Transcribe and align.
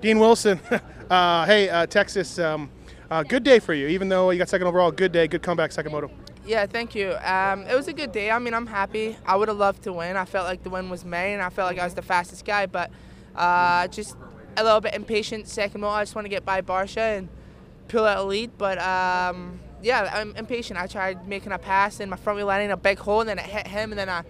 Dean 0.00 0.18
Wilson. 0.18 0.60
uh, 1.10 1.46
hey, 1.46 1.68
uh, 1.68 1.86
Texas. 1.86 2.38
Um, 2.38 2.70
uh, 3.10 3.22
good 3.22 3.44
day 3.44 3.58
for 3.58 3.72
you, 3.74 3.86
even 3.88 4.08
though 4.08 4.30
you 4.30 4.38
got 4.38 4.48
second 4.48 4.66
overall. 4.66 4.90
Good 4.90 5.12
day, 5.12 5.28
good 5.28 5.42
comeback, 5.42 5.72
second 5.72 5.92
moto. 5.92 6.10
Yeah, 6.46 6.66
thank 6.66 6.94
you. 6.94 7.14
Um, 7.24 7.62
it 7.62 7.74
was 7.74 7.88
a 7.88 7.92
good 7.92 8.12
day. 8.12 8.30
I 8.30 8.38
mean, 8.38 8.54
I'm 8.54 8.66
happy. 8.66 9.16
I 9.26 9.36
would 9.36 9.48
have 9.48 9.56
loved 9.56 9.82
to 9.82 9.92
win. 9.92 10.16
I 10.16 10.24
felt 10.24 10.46
like 10.46 10.62
the 10.62 10.70
win 10.70 10.88
was 10.88 11.04
mine, 11.04 11.32
and 11.32 11.42
I 11.42 11.50
felt 11.50 11.68
like 11.68 11.78
I 11.78 11.84
was 11.84 11.94
the 11.94 12.02
fastest 12.02 12.44
guy, 12.44 12.66
but 12.66 12.90
uh, 13.34 13.88
just 13.88 14.16
a 14.56 14.62
little 14.62 14.80
bit 14.80 14.94
impatient. 14.94 15.48
Second 15.48 15.80
moto, 15.80 15.92
I 15.92 16.02
just 16.02 16.14
want 16.14 16.24
to 16.24 16.28
get 16.28 16.44
by 16.44 16.62
Barcia 16.62 17.18
and 17.18 17.28
pull 17.88 18.04
out 18.04 18.18
a 18.18 18.22
lead. 18.22 18.52
But 18.58 18.78
um, 18.78 19.60
yeah, 19.82 20.10
I'm 20.14 20.36
impatient. 20.36 20.78
I 20.78 20.86
tried 20.86 21.26
making 21.26 21.52
a 21.52 21.58
pass, 21.58 22.00
and 22.00 22.10
my 22.10 22.16
front 22.16 22.36
wheel 22.36 22.46
landed 22.46 22.66
in 22.66 22.70
a 22.70 22.76
big 22.76 22.98
hole, 22.98 23.20
and 23.20 23.28
then 23.28 23.38
it 23.38 23.46
hit 23.46 23.66
him, 23.66 23.92
and 23.92 23.98
then 23.98 24.08
I 24.08 24.22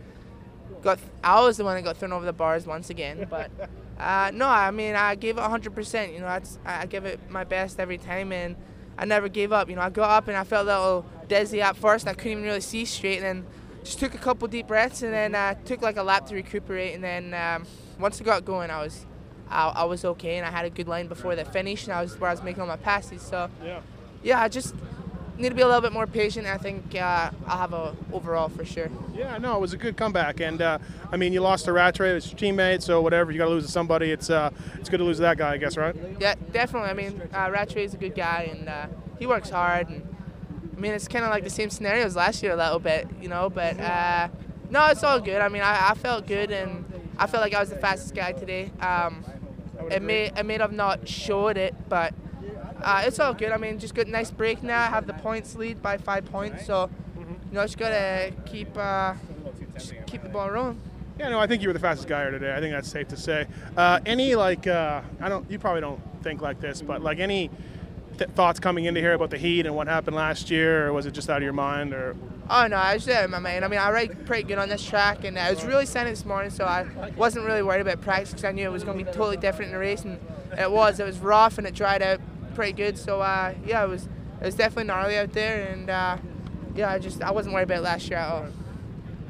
got. 0.82 0.98
I 1.22 1.40
was 1.43 1.58
the 1.58 1.64
one 1.64 1.77
that 1.77 1.82
got 1.82 1.98
thrown 1.98 2.12
over 2.12 2.24
the 2.24 2.32
bars 2.32 2.66
once 2.66 2.88
again. 2.88 3.27
But 3.29 3.50
uh, 3.98 4.30
no, 4.34 4.46
I 4.46 4.70
mean, 4.70 4.94
I 4.94 5.14
gave 5.14 5.38
it 5.38 5.40
100%. 5.40 6.12
You 6.12 6.20
know, 6.20 6.26
that's, 6.26 6.58
I 6.64 6.86
give 6.86 7.04
it 7.07 7.18
my 7.30 7.44
best 7.44 7.80
every 7.80 7.98
time, 7.98 8.32
and 8.32 8.57
I 8.98 9.04
never 9.04 9.29
gave 9.29 9.52
up. 9.52 9.71
You 9.71 9.76
know, 9.76 9.82
I 9.82 9.90
got 9.90 10.11
up 10.11 10.29
and 10.29 10.36
I 10.36 10.44
felt 10.44 10.64
a 10.64 10.71
little 10.71 11.07
dizzy 11.29 11.62
at 11.62 11.76
first. 11.76 12.07
and 12.07 12.11
I 12.11 12.14
couldn't 12.14 12.32
even 12.32 12.44
really 12.44 12.61
see 12.61 12.85
straight, 12.85 13.18
and 13.18 13.24
then 13.24 13.46
just 13.85 13.98
took 13.98 14.14
a 14.14 14.18
couple 14.18 14.48
deep 14.48 14.66
breaths, 14.66 15.02
and 15.02 15.12
then 15.12 15.35
uh, 15.35 15.54
took 15.64 15.80
like 15.80 15.96
a 15.96 16.02
lap 16.02 16.26
to 16.26 16.35
recuperate. 16.35 16.94
And 16.94 17.02
then 17.02 17.35
um, 17.35 17.66
once 17.98 18.21
I 18.21 18.24
got 18.24 18.44
going, 18.44 18.71
I 18.71 18.82
was, 18.82 19.07
I, 19.48 19.68
I, 19.68 19.85
was 19.85 20.04
okay, 20.04 20.36
and 20.36 20.46
I 20.46 20.50
had 20.50 20.66
a 20.66 20.71
good 20.71 20.88
line 20.88 21.07
before 21.07 21.35
the 21.35 21.44
finish, 21.44 21.85
and 21.85 21.93
I 21.93 22.02
was 22.02 22.18
where 22.21 22.29
I 22.29 22.35
was 22.35 22.43
making 22.43 22.60
all 22.60 22.66
my 22.66 22.76
passes. 22.76 23.22
So, 23.22 23.49
yeah, 23.64 23.80
yeah, 24.22 24.43
I 24.43 24.49
just 24.49 24.74
need 25.39 25.50
to 25.50 25.54
be 25.54 25.63
a 25.63 25.67
little 25.67 25.81
bit 25.81 25.93
more 25.93 26.07
patient. 26.07 26.46
I 26.46 26.57
think 26.57 26.95
uh, 26.95 27.31
I'll 27.46 27.58
have 27.58 27.72
a 27.72 27.94
overall 28.13 28.49
for 28.49 28.64
sure. 28.64 28.89
Yeah, 29.14 29.39
no, 29.39 29.57
it 29.57 29.61
was 29.61 29.72
a 29.72 29.77
good 29.77 29.96
comeback, 29.96 30.40
and 30.40 30.63
uh, 30.63 30.79
I 31.13 31.17
mean, 31.17 31.32
you 31.32 31.40
lost 31.40 31.67
to 31.67 31.72
Rattray, 31.72 32.17
it's 32.17 32.31
your 32.31 32.39
teammate, 32.39 32.83
so 32.83 33.00
whatever. 33.00 33.33
You 33.33 33.39
got 33.39 33.44
to 33.47 33.50
lose 33.50 33.67
to 33.67 33.72
somebody. 33.72 34.11
It's 34.11 34.30
uh, 34.30 34.50
it's 34.75 34.89
good 34.89 34.98
to 34.98 35.05
lose 35.05 35.17
to 35.17 35.22
that 35.22 35.39
guy, 35.39 35.53
I 35.53 35.56
guess, 35.56 35.77
right? 35.77 35.94
Yeah, 36.20 36.34
definitely. 36.53 36.91
I 36.91 36.94
mean, 36.94 37.22
uh, 37.33 37.50
Rattray 37.50 37.84
is 37.84 37.94
a 37.94 37.98
good 37.98 38.14
guy, 38.14 38.50
and 38.53 38.69
uh, 38.69 38.86
he 39.19 39.27
works 39.27 39.50
hard. 39.50 39.88
And 39.88 40.16
I 40.77 40.80
mean, 40.80 40.92
it's 40.92 41.08
kind 41.08 41.25
of 41.25 41.30
like 41.30 41.44
the 41.44 41.50
same 41.50 41.70
scenario 41.70 42.05
as 42.05 42.16
last 42.16 42.42
year 42.42 42.53
a 42.53 42.56
little 42.56 42.78
bit, 42.78 43.08
you 43.20 43.28
know. 43.28 43.50
But 43.50 43.78
uh, 43.78 44.28
no, 44.70 44.86
it's 44.86 45.03
all 45.03 45.20
good. 45.20 45.41
I 45.41 45.48
mean, 45.48 45.62
I, 45.62 45.91
I, 45.91 45.94
felt 45.94 46.27
good, 46.27 46.50
and 46.50 46.84
I 47.19 47.27
felt 47.27 47.42
like 47.42 47.55
I 47.55 47.60
was 47.60 47.70
the 47.70 47.77
fastest 47.77 48.14
guy 48.14 48.32
today. 48.32 48.70
Um, 48.80 49.25
it 49.91 50.03
may 50.03 50.32
it 50.36 50.44
may 50.44 50.58
have 50.58 50.72
not 50.72 51.08
showed 51.08 51.56
it, 51.56 51.75
but 51.88 52.14
uh, 52.82 53.02
it's 53.05 53.19
all 53.19 53.34
good. 53.34 53.52
I 53.52 53.56
mean, 53.56 53.78
just 53.78 53.94
good, 53.94 54.08
nice 54.08 54.30
break 54.30 54.62
now. 54.62 54.80
I 54.80 54.86
have 54.86 55.06
the 55.06 55.14
points 55.14 55.55
lead 55.56 55.82
by 55.82 55.96
five 55.96 56.24
points, 56.27 56.66
so 56.66 56.91
you 57.19 57.27
know, 57.52 57.62
just 57.62 57.78
gotta 57.78 58.32
keep 58.44 58.77
uh, 58.77 59.14
just 59.74 59.94
keep 60.06 60.22
the 60.22 60.28
ball 60.28 60.50
rolling. 60.50 60.80
Yeah, 61.19 61.30
no, 61.30 61.41
I 61.41 61.47
think 61.47 61.62
you 61.62 61.69
were 61.69 61.72
the 61.72 61.78
fastest 61.80 62.08
guy 62.08 62.22
here 62.22 62.30
today. 62.32 62.54
I 62.54 62.60
think 62.60 62.74
that's 62.74 62.91
safe 62.91 63.08
to 63.08 63.16
say. 63.16 63.47
Uh, 63.74 64.00
any 64.04 64.34
like, 64.34 64.66
uh, 64.66 65.00
I 65.19 65.30
don't, 65.30 65.50
you 65.50 65.58
probably 65.58 65.80
don't 65.80 66.00
think 66.22 66.42
like 66.42 66.60
this, 66.60 66.82
but 66.82 67.00
like 67.00 67.20
any 67.20 67.50
th- 68.19 68.28
thoughts 68.30 68.60
coming 68.60 68.84
into 68.84 69.00
here 69.00 69.14
about 69.14 69.30
the 69.30 69.38
heat 69.38 69.64
and 69.64 69.74
what 69.74 69.86
happened 69.86 70.14
last 70.14 70.50
year, 70.50 70.86
or 70.86 70.92
was 70.92 71.06
it 71.06 71.12
just 71.12 71.30
out 71.30 71.38
of 71.38 71.42
your 71.42 71.54
mind, 71.54 71.94
or? 71.94 72.16
Oh 72.50 72.66
no, 72.66 72.77
I 72.77 72.94
was 72.94 73.06
there, 73.06 73.27
my 73.28 73.38
man. 73.38 73.64
I 73.64 73.69
mean, 73.69 73.80
I 73.80 73.91
ride 73.91 74.27
pretty 74.27 74.42
good 74.42 74.58
on 74.58 74.69
this 74.69 74.84
track, 74.84 75.24
and 75.24 75.38
it 75.38 75.54
was 75.54 75.64
really 75.64 75.86
sunny 75.86 76.10
this 76.10 76.27
morning, 76.27 76.50
so 76.50 76.66
I 76.66 76.86
wasn't 77.16 77.47
really 77.47 77.62
worried 77.62 77.80
about 77.80 78.02
practice 78.02 78.30
because 78.30 78.44
I 78.44 78.52
knew 78.52 78.66
it 78.66 78.72
was 78.72 78.84
going 78.84 78.98
to 78.98 79.04
be 79.04 79.10
totally 79.10 79.38
different 79.38 79.70
in 79.70 79.72
the 79.72 79.80
race, 79.80 80.04
and 80.04 80.20
it 80.58 80.70
was. 80.70 81.00
It 81.00 81.04
was 81.04 81.19
rough 81.19 81.56
and 81.56 81.66
it 81.66 81.74
dried 81.74 82.02
out 82.02 82.20
pretty 82.56 82.72
good. 82.72 82.98
So 82.98 83.20
uh, 83.20 83.54
yeah, 83.64 83.84
it 83.84 83.88
was 83.88 84.08
it 84.40 84.46
was 84.46 84.56
definitely 84.56 84.84
gnarly 84.84 85.16
out 85.16 85.32
there, 85.32 85.68
and 85.68 85.88
uh, 85.88 86.16
yeah, 86.74 86.90
I 86.90 86.98
just 86.98 87.22
I 87.22 87.30
wasn't 87.30 87.54
worried 87.54 87.70
about 87.70 87.82
last 87.84 88.08
year 88.08 88.18
at 88.18 88.32
all. 88.32 88.46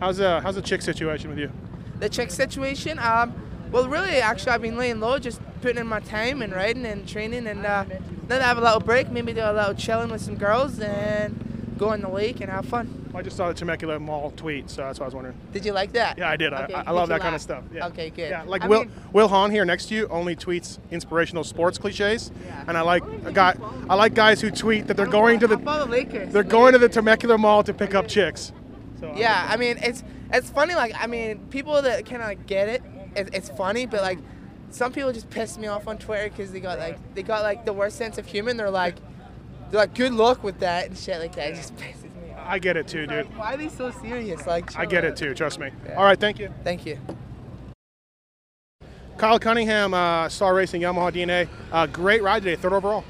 How's 0.00 0.20
uh 0.20 0.40
how's 0.40 0.54
the 0.54 0.62
chick 0.62 0.80
situation 0.80 1.28
with 1.28 1.38
you? 1.38 1.50
The 1.98 2.08
chick 2.08 2.30
situation, 2.30 2.98
um, 2.98 3.34
well, 3.72 3.88
really, 3.88 4.20
actually, 4.20 4.52
I've 4.52 4.62
been 4.62 4.76
laying 4.76 5.00
low, 5.00 5.18
just 5.18 5.40
putting 5.62 5.78
in 5.78 5.86
my 5.86 6.00
time 6.00 6.42
and 6.42 6.52
riding 6.52 6.86
and 6.86 7.08
training, 7.08 7.46
and 7.46 7.64
uh, 7.64 7.84
then 8.28 8.42
I 8.42 8.44
have 8.44 8.58
a 8.58 8.60
little 8.60 8.80
break, 8.80 9.10
maybe 9.10 9.32
do 9.32 9.40
a 9.40 9.52
little 9.52 9.74
chilling 9.74 10.10
with 10.10 10.20
some 10.20 10.36
girls, 10.36 10.78
and 10.78 11.45
go 11.78 11.92
in 11.92 12.00
the 12.00 12.08
lake 12.08 12.40
and 12.40 12.50
have 12.50 12.66
fun. 12.66 13.10
I 13.14 13.22
just 13.22 13.36
saw 13.36 13.48
the 13.48 13.54
Temecula 13.54 13.98
Mall 13.98 14.32
tweet, 14.36 14.68
so 14.70 14.82
that's 14.82 14.98
what 14.98 15.04
I 15.04 15.08
was 15.08 15.14
wondering. 15.14 15.36
Did 15.52 15.64
you 15.64 15.72
like 15.72 15.92
that? 15.92 16.18
Yeah, 16.18 16.30
I 16.30 16.36
did. 16.36 16.52
Okay, 16.52 16.74
I, 16.74 16.84
I 16.86 16.90
love 16.90 17.08
that 17.08 17.14
laugh? 17.14 17.22
kind 17.22 17.34
of 17.34 17.40
stuff. 17.40 17.64
Yeah. 17.72 17.86
Okay, 17.88 18.10
good. 18.10 18.30
Yeah, 18.30 18.42
like 18.42 18.62
I 18.62 18.68
Will 18.68 18.80
mean, 18.80 18.92
Wil 19.12 19.28
Hahn 19.28 19.50
here 19.50 19.64
next 19.64 19.86
to 19.86 19.94
you 19.94 20.08
only 20.08 20.36
tweets 20.36 20.78
inspirational 20.90 21.44
sports 21.44 21.78
cliches, 21.78 22.30
yeah. 22.44 22.64
and 22.68 22.76
I 22.76 22.82
like 22.82 23.02
a 23.24 23.32
guy. 23.32 23.56
I 23.88 23.94
like 23.94 24.14
guys 24.14 24.40
who 24.40 24.50
tweet 24.50 24.86
that 24.86 24.96
they're 24.96 25.06
going 25.06 25.40
to 25.40 25.46
the, 25.46 25.56
the 25.56 25.86
Lakers. 25.86 26.32
They're 26.32 26.42
going 26.42 26.72
to 26.72 26.78
the 26.78 26.88
Temecula 26.88 27.38
Mall 27.38 27.62
to 27.64 27.74
pick 27.74 27.94
up 27.94 28.08
chicks. 28.08 28.52
So 29.00 29.12
yeah, 29.16 29.46
I 29.48 29.56
mean 29.56 29.78
it's 29.82 30.02
it's 30.32 30.50
funny. 30.50 30.74
Like 30.74 30.94
I 30.98 31.06
mean, 31.06 31.38
people 31.50 31.80
that 31.80 32.06
kind 32.06 32.22
of 32.22 32.28
like 32.28 32.46
get 32.46 32.68
it, 32.68 32.82
it, 33.14 33.30
it's 33.32 33.48
funny, 33.50 33.86
but 33.86 34.00
like 34.00 34.18
some 34.70 34.92
people 34.92 35.12
just 35.12 35.30
piss 35.30 35.58
me 35.58 35.66
off 35.68 35.86
on 35.88 35.98
Twitter 35.98 36.28
because 36.28 36.52
they 36.52 36.60
got 36.60 36.78
like 36.78 36.98
they 37.14 37.22
got 37.22 37.42
like 37.42 37.64
the 37.64 37.72
worst 37.72 37.96
sense 37.96 38.18
of 38.18 38.26
humor. 38.26 38.52
They're 38.54 38.70
like 38.70 38.96
like 39.72 39.94
good 39.94 40.12
luck 40.12 40.42
with 40.42 40.60
that 40.60 40.86
and 40.86 40.96
shit 40.96 41.18
like 41.20 41.34
that. 41.36 41.52
It 41.52 41.56
just 41.56 41.76
pisses 41.76 42.04
me 42.22 42.32
off. 42.32 42.46
I 42.46 42.58
get 42.58 42.76
it 42.76 42.88
too, 42.88 43.06
dude. 43.06 43.36
Why 43.36 43.54
are 43.54 43.56
they 43.56 43.68
so 43.68 43.90
serious? 43.90 44.46
Like, 44.46 44.76
I 44.76 44.86
get 44.86 45.04
it 45.04 45.16
too. 45.16 45.34
Trust 45.34 45.58
me. 45.58 45.70
Yeah. 45.84 45.94
All 45.94 46.04
right, 46.04 46.18
thank 46.18 46.38
you. 46.38 46.52
Thank 46.64 46.86
you. 46.86 46.98
Kyle 49.16 49.38
Cunningham, 49.38 49.94
uh, 49.94 50.28
Star 50.28 50.54
Racing 50.54 50.82
Yamaha 50.82 51.12
DNA. 51.12 51.48
Uh, 51.72 51.86
great 51.86 52.22
ride 52.22 52.42
today, 52.42 52.56
third 52.56 52.74
overall. 52.74 53.02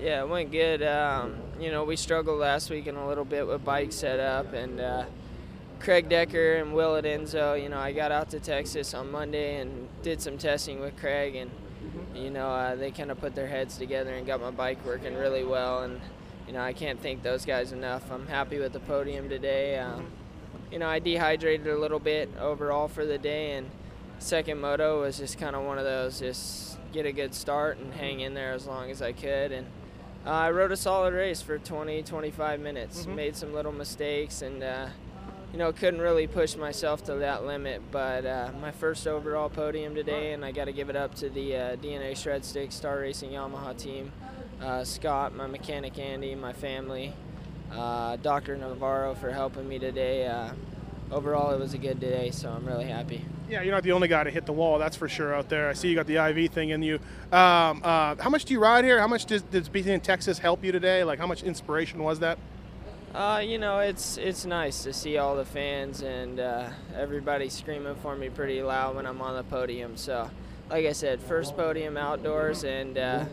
Yeah, 0.00 0.22
it 0.22 0.28
went 0.28 0.50
good. 0.50 0.82
Um, 0.82 1.36
you 1.60 1.70
know, 1.70 1.84
we 1.84 1.96
struggled 1.96 2.38
last 2.38 2.70
week 2.70 2.86
in 2.86 2.96
a 2.96 3.06
little 3.06 3.24
bit 3.24 3.46
with 3.46 3.64
bike 3.64 3.92
setup, 3.92 4.54
and 4.54 4.80
uh, 4.80 5.04
Craig 5.78 6.08
Decker 6.08 6.56
and 6.56 6.74
Will 6.74 6.96
at 6.96 7.04
Enzo. 7.04 7.60
You 7.62 7.68
know, 7.68 7.78
I 7.78 7.92
got 7.92 8.12
out 8.12 8.30
to 8.30 8.40
Texas 8.40 8.94
on 8.94 9.10
Monday 9.10 9.60
and 9.60 9.88
did 10.02 10.22
some 10.22 10.38
testing 10.38 10.80
with 10.80 10.96
Craig, 10.96 11.34
and 11.36 11.50
you 12.16 12.30
know, 12.30 12.48
uh, 12.48 12.74
they 12.74 12.90
kind 12.90 13.10
of 13.10 13.20
put 13.20 13.34
their 13.34 13.46
heads 13.46 13.76
together 13.76 14.14
and 14.14 14.26
got 14.26 14.40
my 14.40 14.50
bike 14.50 14.78
working 14.84 15.14
really 15.14 15.44
well. 15.44 15.82
And 15.82 16.00
you 16.46 16.52
know, 16.52 16.60
I 16.60 16.72
can't 16.72 17.00
thank 17.00 17.22
those 17.22 17.44
guys 17.44 17.72
enough. 17.72 18.10
I'm 18.10 18.26
happy 18.26 18.58
with 18.58 18.72
the 18.72 18.80
podium 18.80 19.28
today. 19.28 19.78
Um, 19.78 20.06
you 20.70 20.78
know, 20.78 20.88
I 20.88 20.98
dehydrated 20.98 21.66
a 21.66 21.78
little 21.78 21.98
bit 21.98 22.30
overall 22.38 22.88
for 22.88 23.04
the 23.04 23.18
day, 23.18 23.52
and 23.52 23.70
second 24.18 24.60
moto 24.60 25.02
was 25.02 25.18
just 25.18 25.38
kind 25.38 25.56
of 25.56 25.64
one 25.64 25.78
of 25.78 25.84
those 25.84 26.20
just 26.20 26.78
get 26.92 27.06
a 27.06 27.12
good 27.12 27.34
start 27.34 27.78
and 27.78 27.92
hang 27.94 28.20
in 28.20 28.34
there 28.34 28.52
as 28.52 28.66
long 28.66 28.90
as 28.90 29.02
I 29.02 29.12
could. 29.12 29.52
And 29.52 29.66
uh, 30.24 30.30
I 30.30 30.50
rode 30.50 30.72
a 30.72 30.76
solid 30.76 31.14
race 31.14 31.42
for 31.42 31.58
20, 31.58 32.02
25 32.02 32.60
minutes. 32.60 33.02
Mm-hmm. 33.02 33.14
Made 33.14 33.36
some 33.36 33.52
little 33.52 33.72
mistakes 33.72 34.42
and, 34.42 34.62
uh, 34.62 34.88
you 35.52 35.58
know, 35.58 35.72
couldn't 35.72 36.00
really 36.00 36.26
push 36.26 36.56
myself 36.56 37.04
to 37.04 37.14
that 37.14 37.44
limit. 37.44 37.82
But 37.90 38.26
uh, 38.26 38.50
my 38.60 38.72
first 38.72 39.06
overall 39.06 39.48
podium 39.48 39.94
today, 39.94 40.32
and 40.32 40.44
I 40.44 40.52
got 40.52 40.66
to 40.66 40.72
give 40.72 40.90
it 40.90 40.96
up 40.96 41.14
to 41.16 41.28
the 41.30 41.56
uh, 41.56 41.76
DNA 41.76 42.16
Shred 42.16 42.42
Stix 42.42 42.72
Star 42.72 42.98
Racing 42.98 43.30
Yamaha 43.30 43.76
team 43.76 44.12
uh, 44.62 44.84
Scott, 44.84 45.34
my 45.34 45.46
mechanic 45.46 45.98
Andy, 45.98 46.34
my 46.34 46.52
family, 46.52 47.12
uh, 47.72 48.16
Dr. 48.16 48.56
Navarro 48.56 49.14
for 49.14 49.30
helping 49.30 49.68
me 49.68 49.78
today. 49.78 50.26
Uh, 50.26 50.50
overall, 51.10 51.52
it 51.52 51.58
was 51.58 51.74
a 51.74 51.78
good 51.78 52.00
day, 52.00 52.30
so 52.30 52.50
I'm 52.50 52.66
really 52.66 52.86
happy. 52.86 53.24
Yeah, 53.48 53.62
you're 53.62 53.74
not 53.74 53.84
the 53.84 53.92
only 53.92 54.08
guy 54.08 54.24
to 54.24 54.30
hit 54.30 54.46
the 54.46 54.52
wall, 54.52 54.78
that's 54.78 54.96
for 54.96 55.08
sure 55.08 55.34
out 55.34 55.48
there. 55.48 55.68
I 55.68 55.72
see 55.72 55.88
you 55.88 55.94
got 55.94 56.06
the 56.06 56.16
IV 56.16 56.52
thing 56.52 56.70
in 56.70 56.82
you. 56.82 56.96
Um, 57.30 57.80
uh, 57.84 58.16
how 58.16 58.30
much 58.30 58.44
do 58.44 58.54
you 58.54 58.60
ride 58.60 58.84
here? 58.84 58.98
How 58.98 59.06
much 59.06 59.26
does, 59.26 59.42
does 59.42 59.68
being 59.68 59.86
in 59.86 60.00
Texas 60.00 60.38
help 60.38 60.64
you 60.64 60.72
today? 60.72 61.04
Like, 61.04 61.18
how 61.18 61.26
much 61.26 61.42
inspiration 61.42 62.02
was 62.02 62.18
that? 62.20 62.38
Uh, 63.16 63.38
you 63.38 63.56
know, 63.56 63.78
it's 63.78 64.18
it's 64.18 64.44
nice 64.44 64.82
to 64.82 64.92
see 64.92 65.16
all 65.16 65.36
the 65.36 65.44
fans 65.46 66.02
and 66.02 66.38
uh, 66.38 66.68
everybody 66.94 67.48
screaming 67.48 67.94
for 68.02 68.14
me 68.14 68.28
pretty 68.28 68.62
loud 68.62 68.94
when 68.94 69.06
I'm 69.06 69.22
on 69.22 69.34
the 69.34 69.42
podium. 69.44 69.96
So, 69.96 70.30
like 70.68 70.84
I 70.84 70.92
said, 70.92 71.22
first 71.22 71.56
podium 71.56 71.96
outdoors, 71.96 72.62
and 72.62 72.98
uh, 72.98 73.24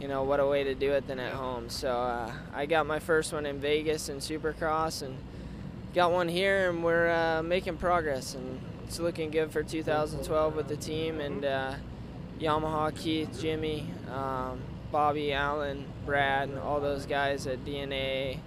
you 0.00 0.08
know, 0.08 0.22
what 0.22 0.40
a 0.40 0.46
way 0.46 0.64
to 0.64 0.74
do 0.74 0.92
it 0.92 1.06
than 1.06 1.20
at 1.20 1.34
home. 1.34 1.68
So 1.68 1.90
uh, 1.90 2.32
I 2.54 2.64
got 2.64 2.86
my 2.86 3.00
first 3.00 3.34
one 3.34 3.44
in 3.44 3.60
Vegas 3.60 4.08
in 4.08 4.16
Supercross 4.16 5.02
and 5.02 5.18
got 5.94 6.10
one 6.10 6.28
here, 6.30 6.70
and 6.70 6.82
we're 6.82 7.10
uh, 7.10 7.42
making 7.42 7.76
progress. 7.76 8.34
And 8.34 8.58
it's 8.86 8.98
looking 8.98 9.30
good 9.30 9.52
for 9.52 9.62
2012 9.62 10.56
with 10.56 10.68
the 10.68 10.76
team 10.78 11.20
and 11.20 11.44
uh, 11.44 11.74
Yamaha, 12.40 12.96
Keith, 12.96 13.38
Jimmy, 13.38 13.90
um, 14.10 14.62
Bobby, 14.90 15.34
Allen, 15.34 15.84
Brad, 16.06 16.48
and 16.48 16.58
all 16.58 16.80
those 16.80 17.04
guys 17.04 17.46
at 17.46 17.62
DNA. 17.66 18.38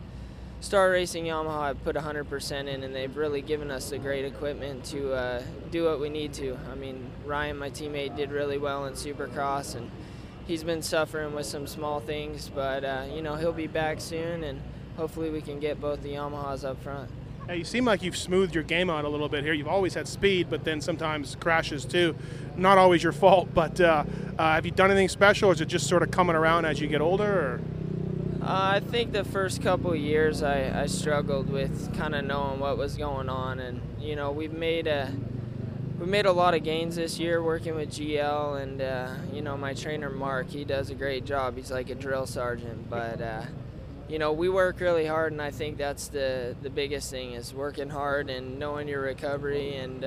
Star 0.61 0.91
Racing 0.91 1.25
Yamaha 1.25 1.69
have 1.69 1.83
put 1.83 1.95
100% 1.95 2.67
in, 2.67 2.83
and 2.83 2.93
they've 2.95 3.17
really 3.17 3.41
given 3.41 3.71
us 3.71 3.89
the 3.89 3.97
great 3.97 4.25
equipment 4.25 4.85
to 4.85 5.11
uh, 5.11 5.41
do 5.71 5.85
what 5.85 5.99
we 5.99 6.07
need 6.07 6.33
to. 6.33 6.55
I 6.71 6.75
mean, 6.75 7.09
Ryan, 7.25 7.57
my 7.57 7.71
teammate, 7.71 8.15
did 8.15 8.29
really 8.29 8.59
well 8.59 8.85
in 8.85 8.93
Supercross, 8.93 9.73
and 9.73 9.89
he's 10.45 10.63
been 10.63 10.83
suffering 10.83 11.33
with 11.33 11.47
some 11.47 11.65
small 11.65 11.99
things, 11.99 12.51
but 12.53 12.85
uh, 12.85 13.05
you 13.11 13.23
know 13.23 13.35
he'll 13.35 13.51
be 13.51 13.65
back 13.65 13.99
soon, 13.99 14.43
and 14.43 14.61
hopefully 14.97 15.31
we 15.31 15.41
can 15.41 15.59
get 15.59 15.81
both 15.81 16.03
the 16.03 16.13
Yamahas 16.13 16.63
up 16.63 16.81
front. 16.83 17.09
Hey, 17.47 17.57
you 17.57 17.63
seem 17.63 17.85
like 17.85 18.03
you've 18.03 18.15
smoothed 18.15 18.53
your 18.53 18.63
game 18.63 18.91
out 18.91 19.03
a 19.03 19.09
little 19.09 19.29
bit 19.29 19.43
here. 19.43 19.53
You've 19.53 19.67
always 19.67 19.95
had 19.95 20.07
speed, 20.07 20.47
but 20.47 20.63
then 20.63 20.79
sometimes 20.79 21.35
crashes 21.39 21.85
too. 21.85 22.15
Not 22.55 22.77
always 22.77 23.01
your 23.01 23.13
fault, 23.13 23.49
but 23.55 23.81
uh, 23.81 24.03
uh, 24.37 24.53
have 24.53 24.65
you 24.67 24.71
done 24.71 24.91
anything 24.91 25.09
special, 25.09 25.49
or 25.49 25.53
is 25.53 25.59
it 25.59 25.69
just 25.69 25.89
sort 25.89 26.03
of 26.03 26.11
coming 26.11 26.35
around 26.35 26.65
as 26.65 26.79
you 26.79 26.87
get 26.87 27.01
older? 27.01 27.59
Uh, 28.51 28.73
I 28.73 28.79
think 28.81 29.13
the 29.13 29.23
first 29.23 29.61
couple 29.61 29.95
years 29.95 30.43
I, 30.43 30.81
I 30.81 30.87
struggled 30.87 31.49
with 31.49 31.97
kind 31.97 32.13
of 32.13 32.25
knowing 32.25 32.59
what 32.59 32.77
was 32.77 32.97
going 32.97 33.29
on, 33.29 33.61
and 33.61 33.79
you 33.97 34.17
know 34.17 34.33
we've 34.33 34.51
made 34.51 34.87
a 34.87 35.09
we 35.97 36.05
made 36.05 36.25
a 36.25 36.33
lot 36.33 36.53
of 36.53 36.61
gains 36.61 36.97
this 36.97 37.17
year 37.17 37.41
working 37.41 37.75
with 37.75 37.91
GL 37.91 38.61
and 38.61 38.81
uh, 38.81 39.13
you 39.31 39.41
know 39.41 39.55
my 39.55 39.73
trainer 39.73 40.09
Mark. 40.09 40.49
He 40.49 40.65
does 40.65 40.89
a 40.89 40.95
great 40.95 41.23
job. 41.23 41.55
He's 41.55 41.71
like 41.71 41.89
a 41.91 41.95
drill 41.95 42.27
sergeant, 42.27 42.89
but 42.89 43.21
uh, 43.21 43.43
you 44.09 44.19
know 44.19 44.33
we 44.33 44.49
work 44.49 44.81
really 44.81 45.05
hard, 45.05 45.31
and 45.31 45.41
I 45.41 45.51
think 45.51 45.77
that's 45.77 46.09
the 46.09 46.53
the 46.61 46.69
biggest 46.69 47.09
thing 47.09 47.31
is 47.31 47.53
working 47.53 47.89
hard 47.89 48.29
and 48.29 48.59
knowing 48.59 48.89
your 48.89 48.99
recovery 48.99 49.77
and. 49.77 50.03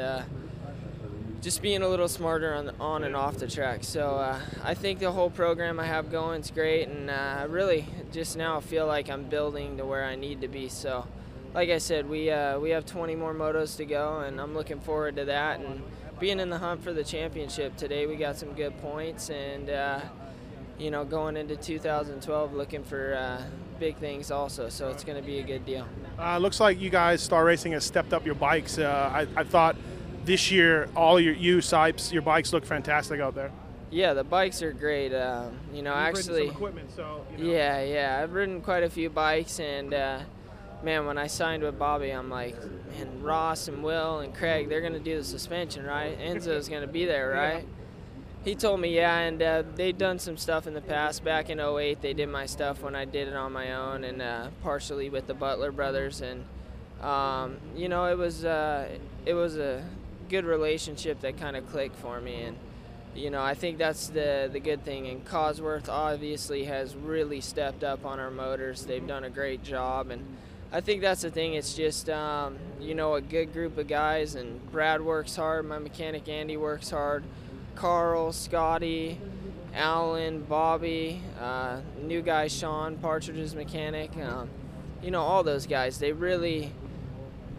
Just 1.44 1.60
being 1.60 1.82
a 1.82 1.88
little 1.88 2.08
smarter 2.08 2.54
on, 2.54 2.70
on 2.80 3.04
and 3.04 3.14
off 3.14 3.36
the 3.36 3.46
track. 3.46 3.84
So 3.84 4.16
uh, 4.16 4.40
I 4.62 4.72
think 4.72 4.98
the 4.98 5.12
whole 5.12 5.28
program 5.28 5.78
I 5.78 5.84
have 5.84 6.10
going 6.10 6.40
is 6.40 6.50
great, 6.50 6.88
and 6.88 7.10
uh, 7.10 7.36
I 7.40 7.42
really 7.42 7.84
just 8.12 8.38
now 8.38 8.60
feel 8.60 8.86
like 8.86 9.10
I'm 9.10 9.24
building 9.24 9.76
to 9.76 9.84
where 9.84 10.06
I 10.06 10.14
need 10.14 10.40
to 10.40 10.48
be. 10.48 10.70
So, 10.70 11.06
like 11.52 11.68
I 11.68 11.76
said, 11.76 12.08
we 12.08 12.30
uh, 12.30 12.58
we 12.58 12.70
have 12.70 12.86
20 12.86 13.14
more 13.16 13.34
motos 13.34 13.76
to 13.76 13.84
go, 13.84 14.20
and 14.20 14.40
I'm 14.40 14.54
looking 14.54 14.80
forward 14.80 15.16
to 15.16 15.26
that 15.26 15.60
and 15.60 15.82
being 16.18 16.40
in 16.40 16.48
the 16.48 16.56
hunt 16.56 16.82
for 16.82 16.94
the 16.94 17.04
championship 17.04 17.76
today. 17.76 18.06
We 18.06 18.16
got 18.16 18.38
some 18.38 18.54
good 18.54 18.78
points, 18.78 19.28
and 19.28 19.68
uh, 19.68 20.00
you 20.78 20.90
know, 20.90 21.04
going 21.04 21.36
into 21.36 21.56
2012, 21.56 22.54
looking 22.54 22.84
for 22.84 23.16
uh, 23.16 23.42
big 23.78 23.98
things 23.98 24.30
also. 24.30 24.70
So 24.70 24.88
it's 24.88 25.04
going 25.04 25.20
to 25.20 25.26
be 25.26 25.40
a 25.40 25.44
good 25.44 25.66
deal. 25.66 25.86
Uh, 26.18 26.38
looks 26.38 26.58
like 26.58 26.80
you 26.80 26.88
guys, 26.88 27.20
Star 27.20 27.44
Racing, 27.44 27.72
has 27.72 27.84
stepped 27.84 28.14
up 28.14 28.24
your 28.24 28.34
bikes. 28.34 28.78
I, 28.78 29.26
I 29.36 29.44
thought 29.44 29.76
this 30.24 30.50
year, 30.50 30.88
all 30.96 31.20
your 31.20 31.34
you 31.34 31.58
Sipes, 31.58 32.12
your 32.12 32.22
bikes 32.22 32.52
look 32.52 32.64
fantastic 32.64 33.20
out 33.20 33.34
there. 33.34 33.50
Yeah, 33.90 34.14
the 34.14 34.24
bikes 34.24 34.62
are 34.62 34.72
great. 34.72 35.14
Um, 35.14 35.58
you 35.72 35.82
know, 35.82 35.90
You've 35.90 36.18
actually. 36.18 36.48
equipment, 36.48 36.90
so. 36.94 37.24
You 37.32 37.44
know. 37.44 37.52
Yeah, 37.52 37.82
yeah. 37.82 38.20
I've 38.22 38.32
ridden 38.32 38.60
quite 38.60 38.82
a 38.82 38.90
few 38.90 39.08
bikes, 39.08 39.60
and 39.60 39.94
uh, 39.94 40.20
man, 40.82 41.06
when 41.06 41.16
I 41.16 41.28
signed 41.28 41.62
with 41.62 41.78
Bobby, 41.78 42.10
I'm 42.10 42.28
like, 42.28 42.56
man, 42.90 43.22
Ross 43.22 43.68
and 43.68 43.84
Will 43.84 44.18
and 44.18 44.34
Craig, 44.34 44.68
they're 44.68 44.80
gonna 44.80 44.98
do 44.98 45.18
the 45.18 45.24
suspension, 45.24 45.84
right? 45.84 46.18
Enzo's 46.18 46.68
gonna 46.68 46.86
be 46.86 47.04
there, 47.04 47.30
right? 47.36 47.62
Yeah. 47.62 47.68
He 48.44 48.54
told 48.54 48.80
me, 48.80 48.94
yeah, 48.94 49.20
and 49.20 49.40
uh, 49.40 49.62
they'd 49.74 49.96
done 49.96 50.18
some 50.18 50.36
stuff 50.36 50.66
in 50.66 50.74
the 50.74 50.82
past. 50.82 51.24
Back 51.24 51.48
in 51.48 51.60
08, 51.60 52.02
they 52.02 52.12
did 52.12 52.28
my 52.28 52.44
stuff 52.44 52.82
when 52.82 52.94
I 52.94 53.06
did 53.06 53.28
it 53.28 53.34
on 53.34 53.52
my 53.52 53.72
own, 53.74 54.04
and 54.04 54.20
uh, 54.20 54.48
partially 54.62 55.08
with 55.08 55.26
the 55.26 55.34
Butler 55.34 55.72
brothers, 55.72 56.20
and 56.20 56.44
um, 57.00 57.58
you 57.76 57.88
know, 57.88 58.06
it 58.06 58.18
was 58.18 58.44
uh, 58.44 58.88
it 59.24 59.34
was 59.34 59.56
a 59.56 59.84
good 60.24 60.44
relationship 60.44 61.20
that 61.20 61.36
kind 61.36 61.56
of 61.56 61.70
clicked 61.70 61.96
for 61.96 62.20
me 62.20 62.42
and 62.42 62.56
you 63.14 63.30
know 63.30 63.42
I 63.42 63.54
think 63.54 63.78
that's 63.78 64.08
the 64.08 64.48
the 64.52 64.60
good 64.60 64.84
thing 64.84 65.06
and 65.06 65.24
Cosworth 65.24 65.88
obviously 65.88 66.64
has 66.64 66.96
really 66.96 67.40
stepped 67.40 67.84
up 67.84 68.04
on 68.04 68.18
our 68.18 68.30
motors 68.30 68.84
they've 68.84 69.06
done 69.06 69.24
a 69.24 69.30
great 69.30 69.62
job 69.62 70.10
and 70.10 70.24
I 70.72 70.80
think 70.80 71.02
that's 71.02 71.22
the 71.22 71.30
thing 71.30 71.54
it's 71.54 71.74
just 71.74 72.10
um, 72.10 72.58
you 72.80 72.94
know 72.94 73.14
a 73.14 73.20
good 73.20 73.52
group 73.52 73.78
of 73.78 73.86
guys 73.86 74.34
and 74.34 74.60
Brad 74.72 75.00
works 75.00 75.36
hard 75.36 75.66
my 75.66 75.78
mechanic 75.78 76.28
Andy 76.28 76.56
works 76.56 76.90
hard 76.90 77.22
Carl 77.76 78.32
Scotty 78.32 79.20
Alan 79.74 80.42
Bobby 80.42 81.22
uh, 81.40 81.80
new 82.02 82.22
guy 82.22 82.48
Sean 82.48 82.96
Partridge's 82.96 83.54
mechanic 83.54 84.16
um, 84.16 84.48
you 85.02 85.10
know 85.10 85.22
all 85.22 85.44
those 85.44 85.66
guys 85.66 85.98
they 85.98 86.12
really 86.12 86.72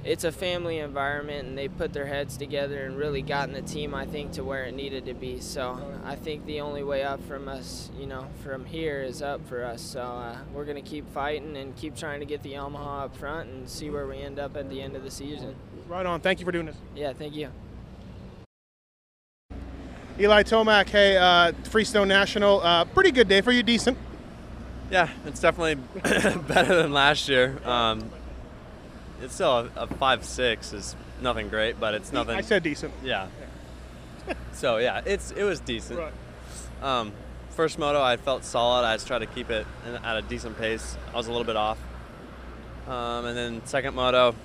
it's 0.06 0.24
a 0.24 0.32
family 0.32 0.78
environment 0.78 1.48
and 1.48 1.58
they 1.58 1.68
put 1.68 1.92
their 1.92 2.06
heads 2.06 2.38
together 2.38 2.86
and 2.86 2.96
really 2.96 3.24
gotten 3.24 3.56
the 3.56 3.62
team 3.64 3.96
I 3.96 4.06
think 4.06 4.34
to 4.34 4.44
where 4.44 4.66
it 4.66 4.76
needed 4.76 5.06
to 5.08 5.16
be. 5.16 5.40
So 5.40 5.82
I 6.06 6.16
think 6.16 6.46
the 6.46 6.62
only 6.62 6.84
way 6.84 7.04
up 7.04 7.26
from 7.28 7.48
us, 7.48 7.90
you 7.98 8.06
know, 8.06 8.28
from 8.44 8.66
here 8.66 9.02
is 9.02 9.24
up 9.24 9.46
for 9.50 9.64
us. 9.64 9.82
So 9.82 10.02
uh, 10.02 10.38
we're 10.54 10.66
going 10.66 10.82
to 10.82 10.88
keep 10.88 11.12
fighting 11.12 11.58
and 11.58 11.76
keep 11.76 11.98
trying 11.98 12.20
to 12.20 12.26
get 12.26 12.44
the 12.44 12.54
Yamaha 12.54 13.06
up 13.06 13.18
front 13.18 13.50
and 13.50 13.68
see 13.68 13.90
where 13.90 14.06
we 14.06 14.18
end 14.18 14.38
up 14.38 14.56
at 14.56 14.70
the 14.70 14.80
end 14.80 14.96
of 14.96 15.04
the 15.04 15.10
season. 15.10 15.56
Right 15.88 16.06
on. 16.06 16.22
Thank 16.22 16.40
you 16.40 16.46
for 16.46 16.52
doing 16.52 16.68
this. 16.68 16.78
Yeah, 16.96 17.14
thank 17.14 17.34
you. 17.34 17.50
Eli 20.20 20.44
Tomac, 20.44 20.88
hey, 20.88 21.18
uh, 21.18 21.52
Freestone 21.66 22.08
National, 22.08 22.62
uh, 22.62 22.86
pretty 22.86 23.12
good 23.12 23.28
day 23.28 23.42
for 23.42 23.52
you, 23.52 23.64
decent. 23.64 23.98
Yeah, 24.90 25.10
it's 25.26 25.42
definitely 25.42 25.76
better 26.48 26.76
than 26.76 26.94
last 26.94 27.28
year. 27.28 27.60
Um, 27.66 28.10
it's 29.26 29.34
still 29.34 29.52
a, 29.52 29.72
a, 29.76 29.88
five 29.88 30.24
six 30.24 30.72
is 30.72 30.96
nothing 31.22 31.50
great, 31.50 31.80
but 31.80 31.94
it's 31.94 32.14
nothing. 32.14 32.36
I 32.36 32.42
said 32.42 32.64
decent. 32.64 32.94
Yeah. 33.04 33.28
so 34.54 34.78
yeah, 34.78 35.02
it's 35.06 35.32
it 35.32 35.44
was 35.44 35.60
decent. 35.60 36.00
Right. 36.00 36.14
Um, 36.82 37.12
first 37.50 37.78
moto, 37.80 38.02
I 38.02 38.18
felt 38.18 38.44
solid. 38.44 38.86
I 38.86 38.96
just 38.96 39.08
tried 39.08 39.20
to 39.20 39.26
keep 39.26 39.50
it 39.50 39.66
at 40.04 40.18
a 40.18 40.22
decent 40.22 40.58
pace. 40.58 40.98
I 41.14 41.18
was 41.18 41.28
a 41.28 41.32
little 41.32 41.46
bit 41.46 41.56
off. 41.56 41.80
Um, 42.88 43.26
and 43.26 43.36
then 43.36 43.66
second 43.66 43.96
moto, 43.96 44.36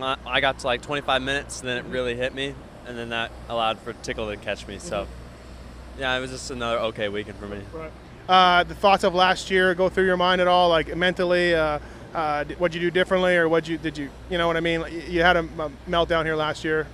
I 0.00 0.40
got 0.40 0.60
to 0.60 0.66
like 0.66 0.82
25 0.82 1.22
minutes, 1.22 1.60
and 1.60 1.68
then 1.68 1.78
it 1.78 1.84
really 1.86 2.14
hit 2.14 2.34
me, 2.34 2.54
and 2.86 2.96
then 2.96 3.08
that 3.08 3.32
allowed 3.48 3.80
for 3.80 3.92
Tickle 3.94 4.28
to 4.30 4.36
catch 4.36 4.66
me. 4.68 4.78
So, 4.78 5.02
mm-hmm. 5.02 6.00
yeah, 6.00 6.16
it 6.16 6.20
was 6.20 6.30
just 6.30 6.50
another 6.52 6.78
okay 6.78 7.08
weekend 7.08 7.38
for 7.38 7.48
me. 7.48 7.60
Right. 7.72 7.90
Uh, 8.28 8.62
the 8.62 8.76
thoughts 8.76 9.02
of 9.02 9.12
last 9.12 9.50
year 9.50 9.74
go 9.74 9.88
through 9.88 10.06
your 10.06 10.16
mind 10.16 10.40
at 10.40 10.46
all, 10.46 10.68
like 10.68 10.94
mentally? 10.96 11.52
Uh, 11.52 11.80
uh, 12.14 12.44
what'd 12.58 12.74
you 12.74 12.80
do 12.80 12.90
differently, 12.90 13.36
or 13.36 13.48
what 13.48 13.68
you 13.68 13.78
did 13.78 13.96
you 13.96 14.10
you 14.30 14.38
know 14.38 14.46
what 14.46 14.56
I 14.56 14.60
mean? 14.60 14.84
You 15.08 15.22
had 15.22 15.36
a, 15.36 15.40
a 15.40 15.70
meltdown 15.88 16.24
here 16.24 16.36
last 16.36 16.64
year, 16.64 16.86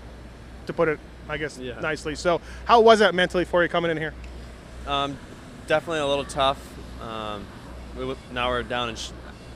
to 0.66 0.72
put 0.72 0.88
it, 0.88 0.98
I 1.28 1.36
guess, 1.36 1.58
yeah. 1.58 1.80
nicely. 1.80 2.14
So 2.14 2.40
how 2.64 2.80
was 2.80 2.98
that 2.98 3.14
mentally 3.14 3.44
for 3.44 3.62
you 3.62 3.68
coming 3.68 3.90
in 3.90 3.96
here? 3.96 4.14
Um, 4.86 5.18
definitely 5.66 6.00
a 6.00 6.06
little 6.06 6.24
tough. 6.24 6.60
Um, 7.02 7.44
we, 7.96 8.14
now 8.32 8.48
we're 8.48 8.62
down 8.62 8.90
in 8.90 8.96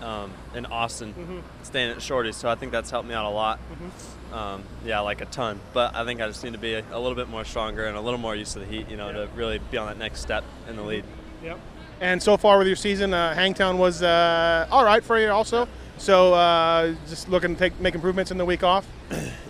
um, 0.03 0.33
in 0.55 0.67
Austin, 0.67 1.13
mm-hmm. 1.13 1.39
staying 1.63 1.91
at 1.91 2.03
Shorty, 2.03 2.33
so 2.33 2.49
I 2.49 2.55
think 2.55 2.73
that's 2.73 2.91
helped 2.91 3.09
me 3.09 3.15
out 3.15 3.27
a 3.27 3.31
lot. 3.31 3.59
Mm-hmm. 3.59 4.35
Um, 4.35 4.63
yeah, 4.85 5.01
like 5.01 5.21
a 5.21 5.27
ton. 5.27 5.61
But 5.73 5.95
I 5.95 6.05
think 6.05 6.21
I 6.21 6.27
just 6.27 6.43
need 6.43 6.55
to 6.55 6.59
be 6.59 6.75
a, 6.75 6.85
a, 6.93 6.99
little 6.99 7.17
bit 7.17 7.29
more 7.29 7.45
stronger 7.45 7.87
and 7.87 7.97
a 7.97 8.01
little 8.01 8.19
more 8.19 8.35
used 8.35 8.53
to 8.55 8.61
the 8.61 8.65
heat, 8.65 8.89
you 8.89 8.97
know, 8.97 9.09
yeah. 9.09 9.27
to 9.27 9.29
really 9.35 9.59
be 9.59 9.77
on 9.77 9.89
that 9.89 9.99
next 9.99 10.21
step 10.21 10.45
in 10.69 10.77
the 10.77 10.83
lead. 10.83 11.05
Yep. 11.43 11.59
And 12.01 12.23
so 12.23 12.37
far 12.39 12.57
with 12.57 12.67
your 12.67 12.77
season, 12.77 13.13
uh, 13.13 13.35
Hangtown 13.35 13.77
was 13.77 14.03
uh, 14.03 14.67
all 14.71 14.85
right 14.85 15.05
for 15.05 15.19
you 15.19 15.31
also. 15.31 15.69
So 15.99 16.33
uh, 16.33 16.95
just 17.09 17.29
looking 17.29 17.55
to 17.55 17.59
take, 17.59 17.79
make 17.79 17.95
improvements 17.95 18.31
in 18.31 18.39
the 18.39 18.45
week 18.47 18.63
off. 18.63 18.87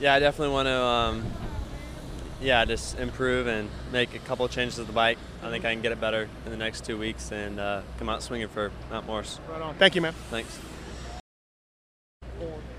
yeah, 0.00 0.14
I 0.14 0.18
definitely 0.18 0.52
want 0.52 0.66
to. 0.66 0.82
Um, 0.82 1.24
yeah, 2.40 2.64
just 2.64 2.98
improve 2.98 3.46
and 3.46 3.68
make 3.92 4.14
a 4.14 4.18
couple 4.20 4.44
of 4.44 4.50
changes 4.50 4.76
to 4.76 4.84
the 4.84 4.92
bike. 4.92 5.18
I 5.42 5.50
think 5.50 5.64
I 5.64 5.72
can 5.72 5.82
get 5.82 5.92
it 5.92 6.00
better 6.00 6.28
in 6.44 6.50
the 6.50 6.56
next 6.56 6.84
two 6.84 6.98
weeks 6.98 7.30
and 7.30 7.60
uh, 7.60 7.82
come 7.98 8.08
out 8.08 8.22
swinging 8.22 8.48
for 8.48 8.72
Mount 8.90 9.06
Morris. 9.06 9.38
Right 9.48 9.60
on. 9.60 9.74
Thank 9.76 9.94
you, 9.94 10.00
man. 10.00 10.14
Thanks. 10.30 10.58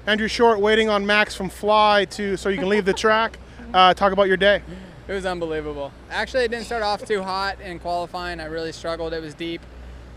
Andrew 0.07 0.27
Short 0.27 0.59
waiting 0.59 0.89
on 0.89 1.06
Max 1.06 1.35
from 1.35 1.50
Fly 1.50 2.06
to 2.06 2.35
so 2.35 2.50
you 2.50 2.57
can 2.57 2.69
leave 2.69 2.85
the 2.85 2.94
track. 2.94 3.38
Uh, 3.74 3.94
talk 3.94 4.12
about 4.12 4.27
your 4.27 4.38
day. 4.38 4.63
It 5.11 5.15
was 5.15 5.25
unbelievable. 5.25 5.91
Actually, 6.09 6.45
it 6.45 6.51
didn't 6.51 6.67
start 6.67 6.83
off 6.83 7.03
too 7.03 7.21
hot 7.21 7.59
in 7.59 7.79
qualifying. 7.79 8.39
I 8.39 8.45
really 8.45 8.71
struggled. 8.71 9.11
It 9.11 9.21
was 9.21 9.33
deep. 9.33 9.59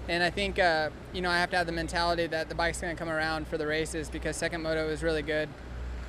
And 0.07 0.23
I 0.23 0.31
think, 0.31 0.57
uh, 0.57 0.91
you 1.13 1.21
know, 1.21 1.31
I 1.31 1.39
have 1.39 1.51
to 1.51 1.57
have 1.57 1.67
the 1.67 1.73
mentality 1.73 2.29
that 2.29 2.49
the 2.49 2.55
bike's 2.55 2.81
going 2.81 2.95
to 2.95 2.97
come 2.99 3.09
around 3.09 3.49
for 3.49 3.59
the 3.59 3.67
races 3.67 4.09
because 4.09 4.37
second 4.37 4.63
moto 4.63 4.87
was 4.87 5.03
really 5.03 5.23
good. 5.23 5.49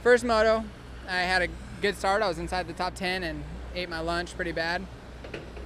First 0.04 0.24
moto, 0.24 0.64
I 1.10 1.22
had 1.22 1.42
a 1.42 1.48
good 1.82 1.98
start. 1.98 2.22
I 2.22 2.28
was 2.28 2.38
inside 2.38 2.68
the 2.68 2.74
top 2.74 2.94
10 2.94 3.24
and 3.24 3.44
ate 3.74 3.90
my 3.90 4.02
lunch 4.02 4.36
pretty 4.36 4.52
bad. 4.52 4.86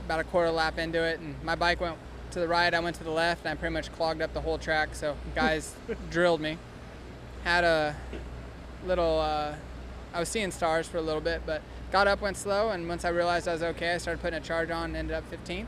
About 0.05 0.21
a 0.21 0.23
quarter 0.23 0.49
lap 0.49 0.79
into 0.79 1.03
it, 1.03 1.19
and 1.19 1.35
my 1.43 1.55
bike 1.55 1.81
went 1.81 1.97
to 2.31 2.39
the 2.39 2.47
right. 2.47 2.73
I 2.73 2.79
went 2.79 2.95
to 2.95 3.03
the 3.03 3.11
left, 3.11 3.43
and 3.43 3.51
I 3.51 3.55
pretty 3.55 3.73
much 3.73 3.91
clogged 3.91 4.21
up 4.21 4.33
the 4.33 4.39
whole 4.39 4.57
track. 4.57 4.95
So 4.95 5.17
guys 5.35 5.75
drilled 6.09 6.39
me. 6.39 6.57
Had 7.43 7.65
a 7.65 7.97
little. 8.85 9.19
Uh, 9.19 9.55
I 10.13 10.21
was 10.21 10.29
seeing 10.29 10.51
stars 10.51 10.87
for 10.87 10.99
a 10.99 11.01
little 11.01 11.21
bit, 11.21 11.41
but 11.45 11.61
got 11.91 12.07
up, 12.07 12.21
went 12.21 12.37
slow, 12.37 12.69
and 12.69 12.87
once 12.87 13.05
I 13.05 13.09
realized 13.09 13.47
I 13.47 13.53
was 13.53 13.63
okay, 13.63 13.93
I 13.93 13.97
started 13.97 14.21
putting 14.21 14.37
a 14.37 14.43
charge 14.43 14.69
on 14.69 14.85
and 14.85 14.95
ended 14.95 15.15
up 15.15 15.29
15th. 15.31 15.67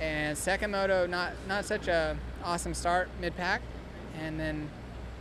And 0.00 0.36
second 0.36 0.72
moto, 0.72 1.06
not 1.06 1.32
not 1.46 1.64
such 1.64 1.86
a 1.86 2.16
awesome 2.42 2.74
start 2.74 3.08
mid 3.20 3.36
pack, 3.36 3.62
and 4.18 4.38
then 4.38 4.68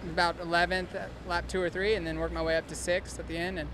about 0.04 0.40
11th, 0.40 0.88
lap 1.28 1.48
two 1.48 1.62
or 1.62 1.70
three, 1.70 1.94
and 1.94 2.06
then 2.06 2.18
worked 2.18 2.34
my 2.34 2.42
way 2.42 2.58
up 2.58 2.68
to 2.68 2.76
sixth 2.76 3.20
at 3.20 3.28
the 3.28 3.38
end. 3.38 3.60
And 3.60 3.70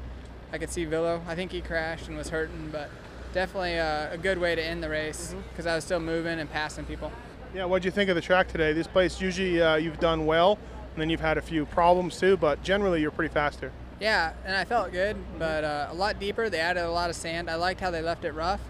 I 0.52 0.58
could 0.58 0.70
see 0.70 0.86
Villo. 0.86 1.22
I 1.28 1.36
think 1.36 1.52
he 1.52 1.62
crashed 1.62 2.08
and 2.08 2.18
was 2.18 2.30
hurting, 2.30 2.70
but 2.72 2.90
definitely 3.34 3.76
a, 3.76 4.12
a 4.14 4.18
good 4.18 4.38
way 4.38 4.56
to 4.56 4.62
end 4.62 4.84
the 4.84 4.90
race 4.90 5.34
because 5.52 5.66
mm-hmm. 5.66 5.72
I 5.72 5.76
was 5.76 5.86
still 5.86 6.00
moving 6.00 6.40
and 6.40 6.52
passing 6.52 6.86
people. 6.86 7.12
Yeah, 7.54 7.66
what 7.66 7.82
do 7.82 7.88
you 7.88 7.92
think 7.92 8.10
of 8.10 8.16
the 8.16 8.22
track 8.22 8.50
today? 8.50 8.74
This 8.74 8.88
place 8.88 9.22
usually 9.22 9.62
uh, 9.62 9.76
you've 9.76 10.00
done 10.00 10.26
well, 10.26 10.60
and 10.94 11.02
then 11.02 11.10
you've 11.10 11.22
had 11.22 11.38
a 11.38 11.42
few 11.42 11.66
problems 11.66 12.20
too, 12.20 12.36
but 12.36 12.62
generally 12.62 13.00
you're 13.00 13.12
pretty 13.12 13.34
fast 13.34 13.62
here. 13.62 13.72
Yeah, 14.00 14.34
and 14.46 14.56
I 14.56 14.64
felt 14.64 14.92
good, 14.92 15.18
but 15.40 15.64
uh, 15.64 15.88
a 15.90 15.94
lot 15.94 16.20
deeper. 16.20 16.50
They 16.50 16.60
added 16.60 16.84
a 16.84 16.92
lot 16.92 17.10
of 17.10 17.16
sand. 17.16 17.50
I 17.50 17.56
liked 17.56 17.80
how 17.80 17.90
they 17.90 18.02
left 18.02 18.26
it 18.26 18.34
rough. 18.34 18.62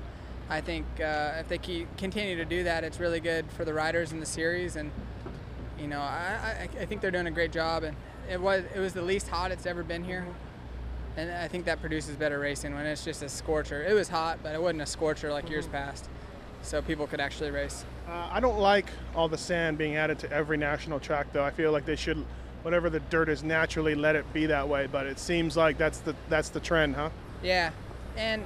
I 0.50 0.62
think 0.62 0.86
uh, 1.02 1.34
if 1.40 1.50
they 1.50 1.58
keep, 1.58 1.96
continue 1.98 2.38
to 2.38 2.46
do 2.46 2.64
that, 2.64 2.86
it's 2.86 3.00
really 3.00 3.20
good 3.20 3.46
for 3.52 3.66
the 3.66 3.74
riders 3.74 4.14
in 4.14 4.22
the 4.22 4.26
series. 4.26 4.78
And 4.78 4.92
you 5.78 5.88
know, 5.88 6.00
I, 6.00 6.70
I, 6.78 6.82
I 6.82 6.86
think 6.86 7.02
they're 7.02 7.12
doing 7.12 7.28
a 7.28 7.32
great 7.32 7.52
job. 7.52 7.84
And 7.84 7.96
it 8.30 8.40
was 8.42 8.64
it 8.74 8.80
was 8.80 8.94
the 8.94 9.02
least 9.02 9.28
hot 9.28 9.52
it's 9.52 9.66
ever 9.66 9.84
been 9.84 10.04
here, 10.04 10.26
and 11.16 11.32
I 11.32 11.48
think 11.48 11.66
that 11.66 11.80
produces 11.80 12.16
better 12.16 12.40
racing 12.40 12.74
when 12.74 12.86
it's 12.86 13.04
just 13.04 13.24
a 13.24 13.30
scorcher. 13.30 13.84
It 13.84 13.94
was 13.94 14.10
hot, 14.10 14.40
but 14.44 14.54
it 14.54 14.62
wasn't 14.62 14.82
a 14.82 14.86
scorcher 14.86 15.32
like 15.32 15.50
years 15.50 15.68
past, 15.68 16.10
so 16.62 16.82
people 16.82 17.08
could 17.08 17.20
actually 17.20 17.52
race. 17.52 17.86
Uh, 18.08 18.30
I 18.32 18.40
don't 18.40 18.60
like 18.60 18.88
all 19.16 19.28
the 19.28 19.38
sand 19.38 19.78
being 19.78 19.96
added 19.96 20.20
to 20.20 20.32
every 20.32 20.58
national 20.58 21.00
track, 21.00 21.28
though. 21.34 21.44
I 21.44 21.52
feel 21.52 21.72
like 21.72 21.86
they 21.86 21.96
should 21.96 22.26
whatever 22.64 22.90
the 22.90 23.00
dirt 23.00 23.30
is 23.30 23.44
naturally 23.44 23.96
let 23.96 24.16
it 24.16 24.32
be 24.34 24.46
that 24.48 24.68
way 24.68 24.88
but 24.88 25.06
it 25.06 25.20
seems 25.20 25.56
like 25.56 25.78
that's 25.78 26.00
the 26.00 26.16
that's 26.30 26.50
the 26.50 26.60
trend 26.60 26.96
huh 26.96 27.10
yeah 27.42 27.72
and 28.16 28.44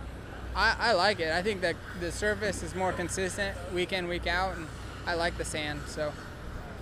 I, 0.56 0.75
I 0.80 0.94
like 0.94 1.20
it. 1.20 1.32
I 1.32 1.41
think 1.41 1.62
that 1.62 1.75
the 2.00 2.12
surface 2.12 2.62
is 2.62 2.75
more 2.75 2.91
consistent 2.91 3.56
week 3.74 3.94
in, 3.94 4.08
week 4.08 4.27
out, 4.27 4.58
and 4.58 4.68
I 5.06 5.13
like 5.13 5.38
the 5.38 5.46
sand. 5.46 5.80
So 5.88 6.12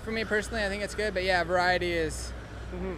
for 0.04 0.12
me 0.12 0.24
personally, 0.26 0.64
I 0.64 0.70
think 0.70 0.82
it's 0.82 0.96
good. 0.96 1.14
But 1.14 1.24
yeah, 1.24 1.44
variety 1.44 1.92
is 1.92 2.34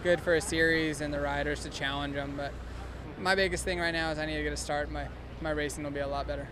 good 0.02 0.20
for 0.20 0.34
a 0.34 0.40
series 0.40 1.00
and 1.00 1.12
the 1.12 1.20
riders 1.20 1.62
to 1.64 1.68
challenge 1.68 2.14
them. 2.14 2.34
But 2.36 2.52
my 3.18 3.34
biggest 3.34 3.64
thing 3.64 3.80
right 3.80 3.90
now 3.92 4.10
is 4.10 4.18
I 4.18 4.26
need 4.26 4.36
to 4.36 4.42
get 4.42 4.52
a 4.52 4.56
start. 4.56 4.90
My 4.90 5.08
my 5.40 5.50
racing 5.50 5.84
will 5.84 5.90
be 5.90 6.00
a 6.00 6.08
lot 6.08 6.26
better. 6.26 6.48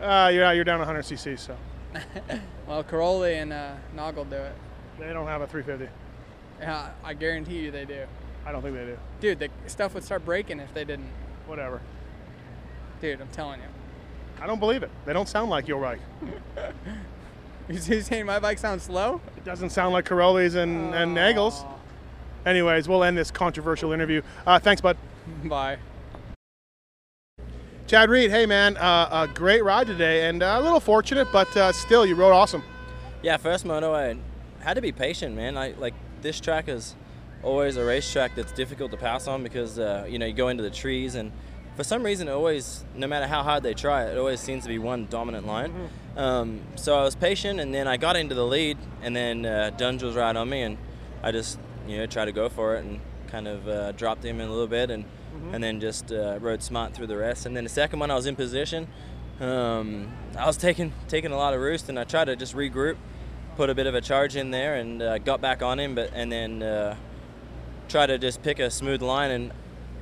Uh, 0.00 0.30
you're 0.32 0.52
you're 0.54 0.64
down 0.64 0.80
100 0.80 1.04
cc, 1.04 1.38
so 1.38 1.56
Well, 2.66 2.82
Cairoli 2.82 3.40
and 3.40 3.52
uh, 3.52 3.74
Nog 3.94 4.16
will 4.16 4.24
do 4.24 4.36
it. 4.36 4.54
they 4.98 5.12
don't 5.12 5.26
have 5.28 5.42
a 5.42 5.46
350. 5.46 5.88
Yeah, 6.62 6.90
I 7.04 7.14
guarantee 7.14 7.58
you 7.58 7.70
they 7.70 7.84
do. 7.84 8.04
I 8.46 8.52
don't 8.52 8.62
think 8.62 8.74
they 8.74 8.84
do. 8.84 8.98
Dude, 9.20 9.38
the 9.38 9.50
stuff 9.68 9.94
would 9.94 10.04
start 10.04 10.24
breaking 10.24 10.60
if 10.60 10.72
they 10.72 10.84
didn't. 10.84 11.10
Whatever. 11.46 11.80
Dude, 13.00 13.20
I'm 13.20 13.28
telling 13.28 13.60
you. 13.60 13.66
I 14.40 14.46
don't 14.46 14.60
believe 14.60 14.82
it. 14.82 14.90
They 15.04 15.12
don't 15.12 15.28
sound 15.28 15.50
like 15.50 15.68
your 15.68 15.80
bike. 15.80 16.00
You 17.68 17.78
saying 17.78 18.26
my 18.26 18.40
bike 18.40 18.58
sounds 18.58 18.82
slow? 18.82 19.20
It 19.36 19.44
doesn't 19.44 19.70
sound 19.70 19.92
like 19.92 20.04
Cairoli's 20.04 20.56
and, 20.56 20.92
and 20.94 21.16
Nagl's. 21.16 21.64
Anyways, 22.44 22.88
we'll 22.88 23.04
end 23.04 23.16
this 23.16 23.30
controversial 23.30 23.92
interview. 23.92 24.20
Uh, 24.44 24.58
thanks, 24.58 24.80
bud. 24.80 24.96
Bye. 25.44 25.78
Chad 27.86 28.10
Reed, 28.10 28.30
hey 28.30 28.46
man, 28.46 28.76
uh, 28.78 29.26
a 29.28 29.32
great 29.32 29.62
ride 29.64 29.86
today, 29.86 30.28
and 30.28 30.42
uh, 30.42 30.56
a 30.58 30.60
little 30.60 30.80
fortunate, 30.80 31.28
but 31.32 31.54
uh, 31.56 31.72
still, 31.72 32.04
you 32.04 32.14
rode 32.14 32.32
awesome. 32.32 32.62
Yeah, 33.22 33.36
first 33.36 33.64
moto, 33.64 33.94
I 33.94 34.16
had 34.60 34.74
to 34.74 34.80
be 34.80 34.92
patient, 34.92 35.36
man. 35.36 35.56
I 35.56 35.74
like 35.78 35.94
this 36.22 36.40
track 36.40 36.68
is 36.68 36.94
always 37.42 37.76
a 37.76 37.84
racetrack 37.84 38.34
that's 38.36 38.52
difficult 38.52 38.90
to 38.92 38.96
pass 38.96 39.26
on 39.26 39.42
because 39.42 39.78
uh, 39.78 40.06
you 40.08 40.18
know 40.18 40.26
you 40.26 40.32
go 40.32 40.48
into 40.48 40.62
the 40.62 40.70
trees 40.70 41.14
and 41.16 41.32
for 41.76 41.84
some 41.84 42.02
reason 42.02 42.28
it 42.28 42.32
always, 42.32 42.84
no 42.94 43.06
matter 43.06 43.26
how 43.26 43.42
hard 43.42 43.62
they 43.62 43.74
try, 43.74 44.04
it 44.04 44.18
always 44.18 44.40
seems 44.40 44.62
to 44.64 44.68
be 44.68 44.78
one 44.78 45.06
dominant 45.06 45.46
line. 45.46 45.72
Um, 46.16 46.60
so 46.76 46.98
I 46.98 47.02
was 47.02 47.14
patient, 47.14 47.60
and 47.60 47.74
then 47.74 47.88
I 47.88 47.96
got 47.96 48.16
into 48.16 48.34
the 48.34 48.44
lead, 48.44 48.76
and 49.00 49.16
then 49.16 49.46
uh, 49.46 49.70
Dunge 49.76 50.02
was 50.02 50.14
right 50.14 50.36
on 50.36 50.48
me, 50.50 50.62
and 50.62 50.76
I 51.22 51.32
just 51.32 51.58
you 51.86 51.96
know 51.96 52.06
tried 52.06 52.26
to 52.26 52.32
go 52.32 52.48
for 52.48 52.76
it 52.76 52.84
and 52.84 53.00
kind 53.28 53.48
of 53.48 53.66
uh, 53.66 53.92
dropped 53.92 54.22
him 54.22 54.40
in 54.40 54.48
a 54.48 54.50
little 54.50 54.66
bit, 54.66 54.90
and 54.90 55.04
and 55.54 55.64
then 55.64 55.80
just 55.80 56.12
uh, 56.12 56.38
rode 56.40 56.62
smart 56.62 56.92
through 56.92 57.06
the 57.06 57.16
rest. 57.16 57.46
And 57.46 57.56
then 57.56 57.64
the 57.64 57.70
second 57.70 57.98
one, 58.00 58.10
I 58.10 58.14
was 58.14 58.26
in 58.26 58.36
position. 58.36 58.86
Um, 59.40 60.12
I 60.38 60.46
was 60.46 60.58
taking 60.58 60.92
taking 61.08 61.32
a 61.32 61.36
lot 61.36 61.54
of 61.54 61.60
roost, 61.60 61.88
and 61.88 61.98
I 61.98 62.04
tried 62.04 62.26
to 62.26 62.36
just 62.36 62.54
regroup, 62.54 62.96
put 63.56 63.70
a 63.70 63.74
bit 63.74 63.86
of 63.86 63.94
a 63.94 64.00
charge 64.00 64.36
in 64.36 64.50
there, 64.50 64.76
and 64.76 65.02
uh, 65.02 65.18
got 65.18 65.40
back 65.40 65.62
on 65.62 65.78
him. 65.78 65.94
But 65.94 66.10
and 66.14 66.30
then 66.30 66.62
uh, 66.62 66.96
try 67.88 68.06
to 68.06 68.18
just 68.18 68.42
pick 68.42 68.58
a 68.58 68.70
smooth 68.70 69.02
line. 69.02 69.30
And 69.30 69.52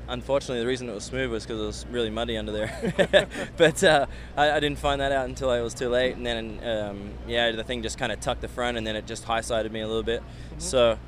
unfortunately, 0.09 0.61
the 0.61 0.66
reason 0.66 0.88
it 0.88 0.95
was 0.95 1.04
smooth 1.04 1.30
was 1.30 1.45
because 1.45 1.61
it 1.61 1.66
was 1.66 1.87
really 1.90 2.11
muddy 2.11 2.37
under 2.37 2.52
there. 2.52 3.28
but 3.57 3.83
uh, 3.85 4.07
I, 4.37 4.52
I 4.52 4.61
didn't 4.61 4.78
find 4.78 5.00
that 5.00 5.12
out 5.12 5.28
until 5.28 5.50
I 5.50 5.61
was 5.61 5.75
too 5.75 5.88
late. 5.88 6.16
And 6.16 6.26
then 6.26 6.61
um, 6.64 7.11
yeah, 7.26 7.50
the 7.52 7.64
thing 7.64 7.83
just 7.83 7.99
kind 7.99 8.12
of 8.12 8.21
tucked 8.21 8.40
the 8.40 8.49
front, 8.49 8.76
and 8.76 8.87
then 8.87 8.97
it 8.97 9.07
just 9.07 9.25
high 9.25 9.40
sided 9.40 9.73
me 9.73 9.80
a 9.80 9.87
little 9.87 10.02
bit. 10.02 10.23
So 10.59 10.99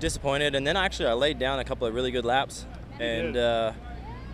disappointed. 0.00 0.54
And 0.54 0.66
then 0.66 0.76
actually, 0.76 1.08
I 1.08 1.14
laid 1.14 1.38
down 1.38 1.58
a 1.58 1.64
couple 1.64 1.86
of 1.86 1.94
really 1.94 2.10
good 2.10 2.24
laps, 2.24 2.66
and 3.00 3.36
uh, 3.36 3.72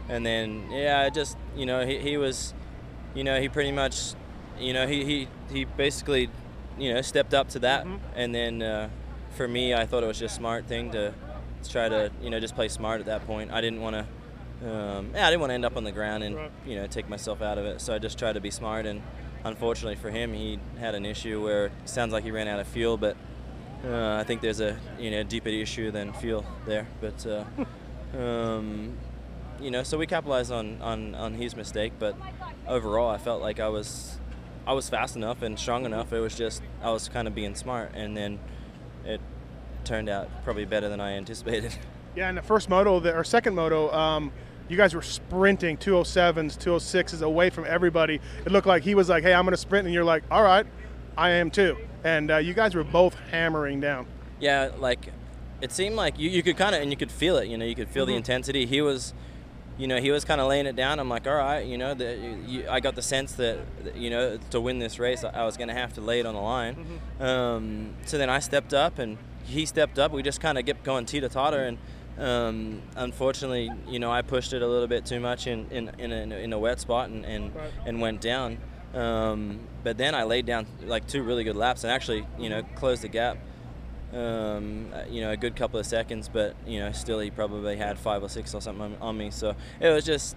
and 0.09 0.25
then 0.25 0.69
yeah, 0.71 1.01
I 1.01 1.11
just 1.11 1.37
you 1.57 1.67
know 1.67 1.87
he, 1.87 1.99
he 1.99 2.17
was, 2.17 2.55
you 3.15 3.25
know 3.25 3.41
he 3.41 3.49
pretty 3.49 3.73
much, 3.73 4.15
you 4.59 4.73
know 4.73 4.87
he 4.87 5.05
he, 5.05 5.29
he 5.53 5.65
basically, 5.65 6.29
you 6.79 6.93
know 6.95 7.03
stepped 7.03 7.35
up 7.35 7.49
to 7.51 7.59
that, 7.61 7.87
and 8.17 8.35
then 8.35 8.63
uh, 8.63 8.89
for 9.37 9.47
me, 9.49 9.75
I 9.75 9.87
thought 9.87 10.03
it 10.03 10.07
was 10.07 10.19
just 10.19 10.35
smart 10.35 10.67
thing 10.67 10.91
to, 10.93 11.13
to 11.63 11.71
try 11.71 11.89
to 11.89 12.11
you 12.23 12.31
know 12.31 12.41
just 12.41 12.55
play 12.55 12.69
smart 12.69 13.01
at 13.01 13.07
that 13.07 13.27
point. 13.27 13.51
I 13.51 13.61
didn't 13.61 13.81
want 13.81 13.97
to. 13.97 14.07
Um, 14.63 15.11
yeah, 15.15 15.27
I 15.27 15.31
didn't 15.31 15.41
want 15.41 15.51
to 15.51 15.55
end 15.55 15.65
up 15.65 15.77
on 15.79 15.85
the 15.85 15.93
ground 15.93 16.23
and 16.23 16.37
Right. 16.37 16.51
you 16.67 16.75
know 16.77 16.87
take 16.87 17.09
myself 17.09 17.41
out 17.41 17.57
of 17.59 17.65
it. 17.65 17.81
So 17.81 17.95
I 17.95 17.99
just 17.99 18.19
tried 18.19 18.35
to 18.35 18.41
be 18.41 18.51
smart. 18.51 18.85
And 18.85 19.01
unfortunately 19.45 19.97
for 19.97 20.11
him, 20.11 20.35
he 20.35 20.59
had 20.79 20.95
an 20.95 21.07
issue 21.07 21.43
where 21.43 21.67
it 21.67 21.73
sounds 21.87 22.13
like 22.13 22.25
he 22.25 22.31
ran 22.31 22.47
out 22.47 22.61
of 22.61 22.67
fuel, 22.67 22.99
but 22.99 23.17
uh, 23.87 24.17
I 24.17 24.25
think 24.25 24.43
there's 24.43 24.61
a 24.61 24.77
you 24.99 25.11
know 25.11 25.23
deeper 25.23 25.49
issue 25.49 25.91
than 25.91 26.13
fuel 26.13 26.45
there. 26.67 26.87
But 27.01 27.27
uh, 27.27 27.45
um, 28.19 28.99
you 29.61 29.71
know, 29.71 29.83
so 29.83 29.97
we 29.99 30.07
capitalized 30.07 30.53
on, 30.53 30.81
on, 30.83 31.15
on 31.15 31.35
his 31.35 31.57
mistake. 31.57 31.95
But 31.99 32.15
overall, 32.69 33.09
I 33.11 33.17
felt 33.19 33.41
like 33.41 33.61
I 33.61 33.69
was 33.69 34.19
I 34.67 34.73
was 34.73 34.89
fast 34.89 35.17
enough 35.17 35.43
and 35.43 35.59
strong 35.59 35.85
enough. 35.85 36.13
It 36.13 36.21
was 36.21 36.35
just 36.35 36.63
I 36.83 36.91
was 36.91 37.09
kind 37.09 37.27
of 37.27 37.35
being 37.35 37.55
smart, 37.55 37.93
and 37.95 38.17
then 38.17 38.39
it 39.05 39.21
turned 39.85 40.09
out 40.09 40.29
probably 40.45 40.65
better 40.65 40.89
than 40.89 41.01
I 41.01 41.13
anticipated. 41.13 41.75
Yeah, 42.17 42.29
in 42.29 42.35
the 42.35 42.43
first 42.43 42.69
moto, 42.69 42.99
the, 42.99 43.15
or 43.15 43.23
second 43.23 43.55
moto, 43.55 43.89
um, 43.93 44.33
you 44.69 44.77
guys 44.77 44.95
were 44.95 45.03
sprinting 45.03 45.77
207s, 45.77 46.59
206s 46.59 47.23
away 47.23 47.51
from 47.51 47.65
everybody. 47.67 48.21
It 48.45 48.51
looked 48.51 48.67
like 48.67 48.83
he 48.83 48.97
was 48.97 49.09
like, 49.09 49.23
hey, 49.23 49.33
I'm 49.33 49.45
going 49.45 49.53
to 49.53 49.57
sprint. 49.57 49.87
And 49.87 49.95
you're 49.95 50.05
like, 50.05 50.25
all 50.29 50.43
right, 50.43 50.67
I 51.17 51.31
am 51.31 51.53
too. 51.53 51.77
And 52.03 52.33
uh, 52.33 52.39
you 52.39 52.53
guys 52.53 52.75
were 52.75 52.83
both 52.83 53.15
hammering 53.31 53.81
down. 53.81 54.07
Yeah, 54.41 54.73
like 54.79 55.13
it 55.61 55.71
seemed 55.71 55.95
like 55.95 56.19
you, 56.19 56.31
you 56.31 56.43
could 56.43 56.57
kind 56.57 56.75
of 56.75 56.83
and 56.83 56.91
you 56.91 56.97
could 56.97 57.13
feel 57.13 57.37
it. 57.37 57.47
You 57.49 57.59
know, 57.59 57.65
you 57.65 57.75
could 57.77 57.89
feel 57.91 58.07
the 58.07 58.17
intensity. 58.17 58.67
He 58.67 58.81
was, 58.81 59.15
you 59.81 59.87
know, 59.87 59.99
he 60.01 60.11
was 60.11 60.25
kind 60.25 60.41
of 60.41 60.47
laying 60.49 60.67
it 60.67 60.77
down. 60.77 61.01
I'm 61.01 61.09
like, 61.09 61.27
all 61.27 61.35
right, 61.35 61.65
you 61.67 61.79
know, 61.79 61.95
the, 61.95 62.37
you, 62.47 62.67
I 62.69 62.81
got 62.81 62.95
the 62.95 63.03
sense 63.03 63.33
that 63.33 63.59
you 63.95 64.11
know 64.11 64.39
to 64.51 64.61
win 64.61 64.79
this 64.79 64.99
race, 64.99 65.25
I, 65.25 65.45
was 65.45 65.57
going 65.57 65.69
to 65.69 65.75
have 65.75 65.95
to 65.95 66.01
lay 66.01 66.21
it 66.21 66.27
on 66.27 66.35
the 66.35 66.41
line. 66.41 67.01
Um, 67.19 67.95
so 68.05 68.19
then 68.19 68.29
I 68.31 68.41
stepped 68.41 68.75
up 68.75 68.99
and 68.99 69.17
he 69.45 69.65
stepped 69.67 69.99
up. 69.99 70.13
We 70.13 70.23
just 70.23 70.41
kind 70.41 70.59
of 70.59 70.67
kept 70.67 70.85
going 70.85 71.07
teeter 71.07 71.29
totter 71.29 71.65
and. 71.65 71.79
Um, 72.19 72.83
unfortunately, 72.97 73.71
you 73.89 73.99
know, 73.99 74.11
I 74.13 74.21
pushed 74.21 74.53
it 74.53 74.61
a 74.61 74.67
little 74.67 74.89
bit 74.89 75.07
too 75.07 75.21
much 75.21 75.47
in 75.47 75.67
in, 75.71 75.89
in, 75.99 76.13
a, 76.13 76.37
in 76.37 76.53
a 76.53 76.59
wet 76.59 76.79
spot 76.79 77.09
and, 77.09 77.25
and, 77.25 77.55
Right. 77.55 77.71
and 77.87 77.99
went 78.03 78.21
down. 78.21 78.59
Um, 78.93 79.61
but 79.85 79.97
then 79.97 80.15
I 80.15 80.25
laid 80.25 80.45
down 80.45 80.67
like 80.83 81.07
two 81.07 81.23
really 81.23 81.45
good 81.45 81.57
laps 81.57 81.83
and 81.83 81.91
actually, 81.91 82.27
you 82.39 82.51
know, 82.51 82.63
closed 82.75 83.03
the 83.03 83.09
gap 83.09 83.39
um, 84.13 84.89
uh, 84.95 85.03
you 85.09 85.21
know, 85.21 85.31
a 85.31 85.37
good 85.37 85.57
couple 85.57 85.79
of 85.79 85.87
seconds, 85.87 86.29
but 86.29 86.55
you 86.67 86.81
know, 86.81 86.93
still 86.93 87.21
he 87.21 87.31
probably 87.31 87.77
had 87.77 87.99
five 87.99 88.23
or 88.23 88.29
six 88.29 88.55
or 88.55 88.61
something 88.61 88.97
on, 89.01 89.17
me. 89.17 89.31
So 89.31 89.55
it 89.81 89.89
was 89.91 90.05
just, 90.05 90.37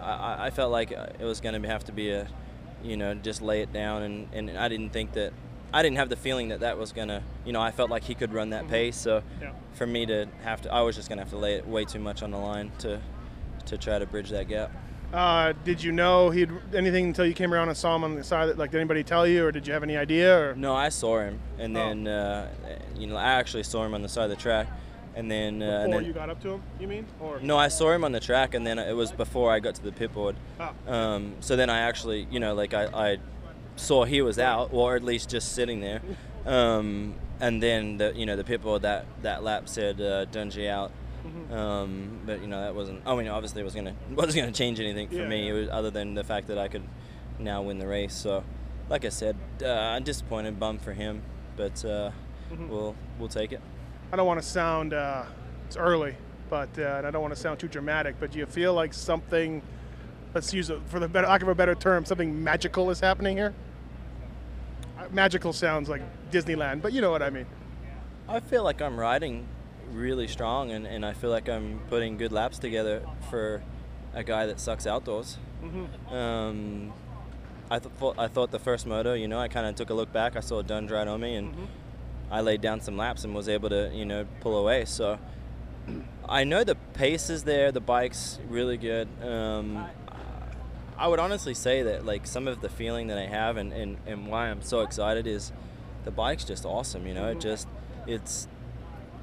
I, 0.36 0.46
I 0.46 0.50
felt 0.50 0.70
like 0.72 0.90
it 0.92 1.20
was 1.24 1.40
going 1.40 1.60
to 1.60 1.68
have 1.68 1.84
to 1.84 1.92
be 1.92 2.10
a, 2.10 2.28
you 2.82 2.96
know, 2.96 3.14
just 3.14 3.42
lay 3.42 3.62
it 3.62 3.72
down, 3.72 4.02
and, 4.02 4.28
and 4.32 4.56
I 4.58 4.68
didn't 4.68 4.90
think 4.90 5.12
that, 5.14 5.32
I 5.72 5.82
didn't 5.82 5.96
have 5.98 6.08
the 6.08 6.16
feeling 6.16 6.48
that 6.48 6.60
that 6.60 6.78
was 6.78 6.92
going 6.92 7.08
to, 7.08 7.22
you 7.44 7.52
know, 7.52 7.60
I 7.60 7.72
felt 7.72 7.90
like 7.90 8.04
he 8.04 8.14
could 8.14 8.32
run 8.32 8.50
that 8.50 8.68
pace. 8.68 8.96
So 8.96 9.22
Yeah. 9.40 9.52
for 9.74 9.86
me 9.86 10.06
to 10.06 10.26
have 10.42 10.62
to, 10.62 10.72
I 10.72 10.80
was 10.82 10.96
just 10.96 11.08
going 11.08 11.18
to 11.18 11.24
have 11.24 11.30
to 11.32 11.36
lay 11.38 11.54
it 11.54 11.66
way 11.68 11.84
too 11.84 11.98
much 11.98 12.22
on 12.22 12.30
the 12.30 12.38
line 12.38 12.70
to, 12.78 13.00
to 13.66 13.76
try 13.76 13.98
to 13.98 14.06
bridge 14.06 14.30
that 14.30 14.48
gap. 14.48 14.70
Uh, 15.12 15.54
did 15.64 15.82
you 15.82 15.90
know 15.90 16.28
he'd 16.30 16.50
anything 16.74 17.06
until 17.06 17.24
you 17.24 17.32
came 17.32 17.52
around 17.54 17.68
and 17.68 17.76
saw 17.76 17.96
him 17.96 18.04
on 18.04 18.14
the 18.14 18.22
side? 18.24 18.56
Like, 18.58 18.70
did 18.70 18.78
anybody 18.78 19.02
tell 19.02 19.26
you, 19.26 19.46
or 19.46 19.52
did 19.52 19.66
you 19.66 19.72
have 19.72 19.82
any 19.82 19.96
idea? 19.96 20.50
Or 20.50 20.54
No, 20.54 20.74
I 20.74 20.90
saw 20.90 21.20
him, 21.20 21.38
and 21.58 21.76
Oh. 21.76 21.80
then 21.80 22.06
uh, 22.06 22.48
you 22.94 23.06
know 23.06 23.16
I 23.16 23.32
actually 23.32 23.62
saw 23.62 23.84
him 23.84 23.94
on 23.94 24.02
the 24.02 24.08
side 24.08 24.24
of 24.24 24.30
the 24.30 24.36
track, 24.36 24.66
and 25.14 25.30
then 25.30 25.62
uh, 25.62 25.66
before 25.66 25.84
and 25.84 25.92
then 25.94 26.04
you 26.04 26.12
got 26.12 26.28
up 26.28 26.42
to 26.42 26.50
him, 26.54 26.62
you 26.78 26.86
mean? 26.88 27.06
Or 27.20 27.40
No, 27.40 27.56
I 27.56 27.68
saw 27.68 27.90
him 27.92 28.04
on 28.04 28.12
the 28.12 28.20
track, 28.20 28.52
and 28.52 28.66
then 28.66 28.78
it 28.78 28.92
was 28.94 29.10
before 29.10 29.50
I 29.50 29.60
got 29.60 29.74
to 29.76 29.82
the 29.82 29.92
pit 29.92 30.12
board. 30.12 30.36
Ah. 30.60 30.72
Um, 30.86 31.36
so 31.40 31.56
then 31.56 31.70
I 31.70 31.78
actually, 31.78 32.26
you 32.30 32.38
know, 32.38 32.54
like 32.54 32.74
I, 32.74 32.84
I 33.12 33.16
saw 33.76 34.04
he 34.04 34.20
was 34.20 34.38
out, 34.38 34.70
or 34.72 34.94
at 34.94 35.02
least 35.02 35.30
just 35.30 35.54
sitting 35.54 35.80
there. 35.80 36.00
Um, 36.46 37.14
and 37.40 37.62
then 37.62 37.98
the, 37.98 38.14
you 38.14 38.24
know, 38.24 38.34
the 38.34 38.44
pit 38.44 38.62
board 38.62 38.80
that 38.82 39.04
that 39.20 39.42
lap 39.44 39.68
said 39.68 40.00
uh, 40.00 40.24
Dungey 40.26 40.66
out. 40.70 40.92
Mm-hmm. 41.26 41.52
Um, 41.52 42.20
but 42.26 42.40
you 42.40 42.46
know 42.46 42.60
that 42.60 42.74
wasn't. 42.74 43.02
I 43.06 43.14
mean, 43.16 43.28
obviously 43.28 43.60
it 43.62 43.64
was 43.64 43.74
gonna 43.74 43.94
wasn't 44.10 44.36
gonna 44.36 44.52
change 44.52 44.80
anything 44.80 45.08
for 45.08 45.16
Yeah, 45.16 45.28
me. 45.28 45.48
It 45.48 45.52
was 45.52 45.68
other 45.70 45.90
than 45.90 46.14
the 46.14 46.24
fact 46.24 46.46
that 46.48 46.58
I 46.58 46.68
could 46.68 46.82
now 47.38 47.62
win 47.62 47.78
the 47.78 47.86
race. 47.86 48.14
So, 48.14 48.44
like 48.88 49.04
I 49.04 49.08
said, 49.10 49.36
uh, 49.62 49.66
I'm 49.68 50.04
disappointed, 50.04 50.58
bummed 50.60 50.82
for 50.82 50.92
him, 50.92 51.22
but 51.56 51.84
uh, 51.84 52.10
Mm-hmm. 52.52 52.68
we'll 52.70 52.94
we'll 53.18 53.28
take 53.28 53.52
it. 53.52 53.60
I 54.10 54.16
don't 54.16 54.26
want 54.26 54.40
to 54.40 54.46
sound 54.48 54.94
uh, 54.94 55.24
it's 55.66 55.76
early, 55.76 56.14
but 56.48 56.70
uh, 56.78 56.82
and 56.96 57.06
I 57.06 57.10
don't 57.10 57.20
want 57.20 57.34
to 57.34 57.40
sound 57.40 57.58
too 57.58 57.68
dramatic. 57.68 58.16
But 58.18 58.30
do 58.30 58.38
you 58.38 58.46
feel 58.46 58.72
like 58.72 58.94
something? 58.94 59.60
Let's 60.34 60.54
use 60.54 60.70
it 60.70 60.80
for 60.86 60.98
the 61.00 61.08
better, 61.08 61.26
lack 61.26 61.42
of 61.42 61.48
a 61.48 61.54
better 61.54 61.74
term. 61.74 62.04
Something 62.06 62.42
magical 62.42 62.88
is 62.90 63.00
happening 63.00 63.36
here. 63.36 63.52
Uh, 64.98 65.04
Magical 65.10 65.52
sounds 65.52 65.88
like 65.88 66.02
Disneyland, 66.30 66.80
but 66.82 66.92
you 66.92 67.00
know 67.00 67.10
what 67.10 67.22
I 67.22 67.30
mean. 67.30 67.46
I 68.28 68.40
feel 68.40 68.62
like 68.62 68.80
I'm 68.82 68.98
riding 68.98 69.46
really 69.92 70.28
strong, 70.28 70.70
and, 70.70 70.86
and 70.86 71.04
I 71.04 71.12
feel 71.12 71.30
like 71.30 71.48
I'm 71.48 71.80
putting 71.88 72.16
good 72.16 72.32
laps 72.32 72.58
together 72.58 73.02
for 73.30 73.62
a 74.14 74.22
guy 74.22 74.46
that 74.46 74.60
sucks 74.60 74.86
outdoors. 74.86 75.38
Um, 76.10 76.92
I, 77.70 77.78
th- 77.78 77.92
thought 77.96 78.18
I 78.18 78.28
thought 78.28 78.50
the 78.50 78.58
first 78.58 78.86
moto, 78.86 79.14
you 79.14 79.28
know, 79.28 79.38
I 79.38 79.48
kind 79.48 79.66
of 79.66 79.74
took 79.74 79.90
a 79.90 79.94
look 79.94 80.12
back. 80.12 80.36
I 80.36 80.40
saw 80.40 80.62
Dunge 80.62 80.90
right 80.90 81.06
on 81.06 81.20
me, 81.20 81.34
and 81.36 81.68
I 82.30 82.40
laid 82.40 82.60
down 82.60 82.80
some 82.80 82.96
laps 82.96 83.24
and 83.24 83.34
was 83.34 83.48
able 83.48 83.68
to, 83.70 83.90
you 83.92 84.04
know, 84.04 84.26
pull 84.40 84.56
away. 84.56 84.84
So 84.84 85.18
I 86.28 86.44
know 86.44 86.64
the 86.64 86.74
pace 86.74 87.30
is 87.30 87.44
there, 87.44 87.72
the 87.72 87.80
bike's 87.80 88.38
really 88.48 88.76
good. 88.76 89.08
Um, 89.22 89.86
I 90.96 91.08
would 91.08 91.20
honestly 91.20 91.54
say 91.54 91.82
that 91.82 92.04
like 92.04 92.26
some 92.26 92.48
of 92.48 92.60
the 92.60 92.68
feeling 92.68 93.06
that 93.06 93.18
I 93.18 93.26
have 93.26 93.56
and, 93.56 93.72
and, 93.72 93.96
and 94.06 94.26
why 94.26 94.48
I'm 94.48 94.62
so 94.62 94.80
excited 94.80 95.26
is 95.26 95.52
the 96.04 96.10
bike's 96.10 96.44
just 96.44 96.64
awesome. 96.64 97.06
You 97.06 97.14
know, 97.14 97.28
it 97.28 97.40
just 97.40 97.68
it's 98.06 98.48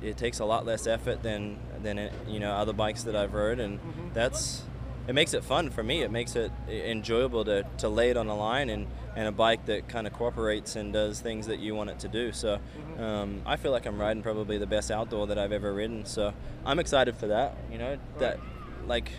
it 0.05 0.17
takes 0.17 0.39
a 0.39 0.45
lot 0.45 0.65
less 0.65 0.87
effort 0.87 1.23
than 1.23 1.57
than 1.81 2.09
you 2.27 2.39
know 2.39 2.51
other 2.51 2.73
bikes 2.73 3.03
that 3.03 3.15
I've 3.15 3.33
rode, 3.33 3.59
and 3.59 3.79
that's 4.13 4.63
it 5.07 5.13
makes 5.13 5.33
it 5.33 5.43
fun 5.43 5.69
for 5.69 5.83
me. 5.83 6.01
It 6.01 6.11
makes 6.11 6.35
it 6.35 6.51
enjoyable 6.67 7.45
to, 7.45 7.63
to 7.77 7.89
lay 7.89 8.09
it 8.09 8.17
on 8.17 8.25
the 8.25 8.33
line 8.33 8.69
and, 8.69 8.87
and 9.15 9.27
a 9.27 9.31
bike 9.31 9.65
that 9.67 9.87
kind 9.87 10.07
of 10.07 10.13
cooperates 10.13 10.75
and 10.75 10.91
does 10.91 11.19
things 11.19 11.45
that 11.45 11.59
you 11.59 11.75
want 11.75 11.91
it 11.91 11.99
to 11.99 12.07
do. 12.07 12.31
So 12.31 12.59
um, 12.97 13.41
I 13.45 13.55
feel 13.55 13.71
like 13.71 13.85
I'm 13.85 13.99
riding 14.01 14.23
probably 14.23 14.57
the 14.57 14.65
best 14.65 14.89
outdoor 14.89 15.27
that 15.27 15.37
I've 15.37 15.51
ever 15.51 15.73
ridden. 15.73 16.05
So 16.05 16.33
I'm 16.65 16.79
excited 16.79 17.15
for 17.17 17.27
that. 17.27 17.55
You 17.71 17.77
know 17.77 17.97
that 18.17 18.39
like 18.87 19.11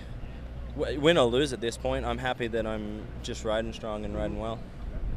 w- 0.77 0.99
win 1.01 1.19
or 1.19 1.27
lose 1.27 1.53
at 1.53 1.61
this 1.61 1.77
point, 1.77 2.05
I'm 2.05 2.19
happy 2.19 2.49
that 2.49 2.67
I'm 2.67 3.03
just 3.23 3.45
riding 3.45 3.73
strong 3.73 4.05
and 4.05 4.15
riding 4.17 4.41
well. 4.41 4.59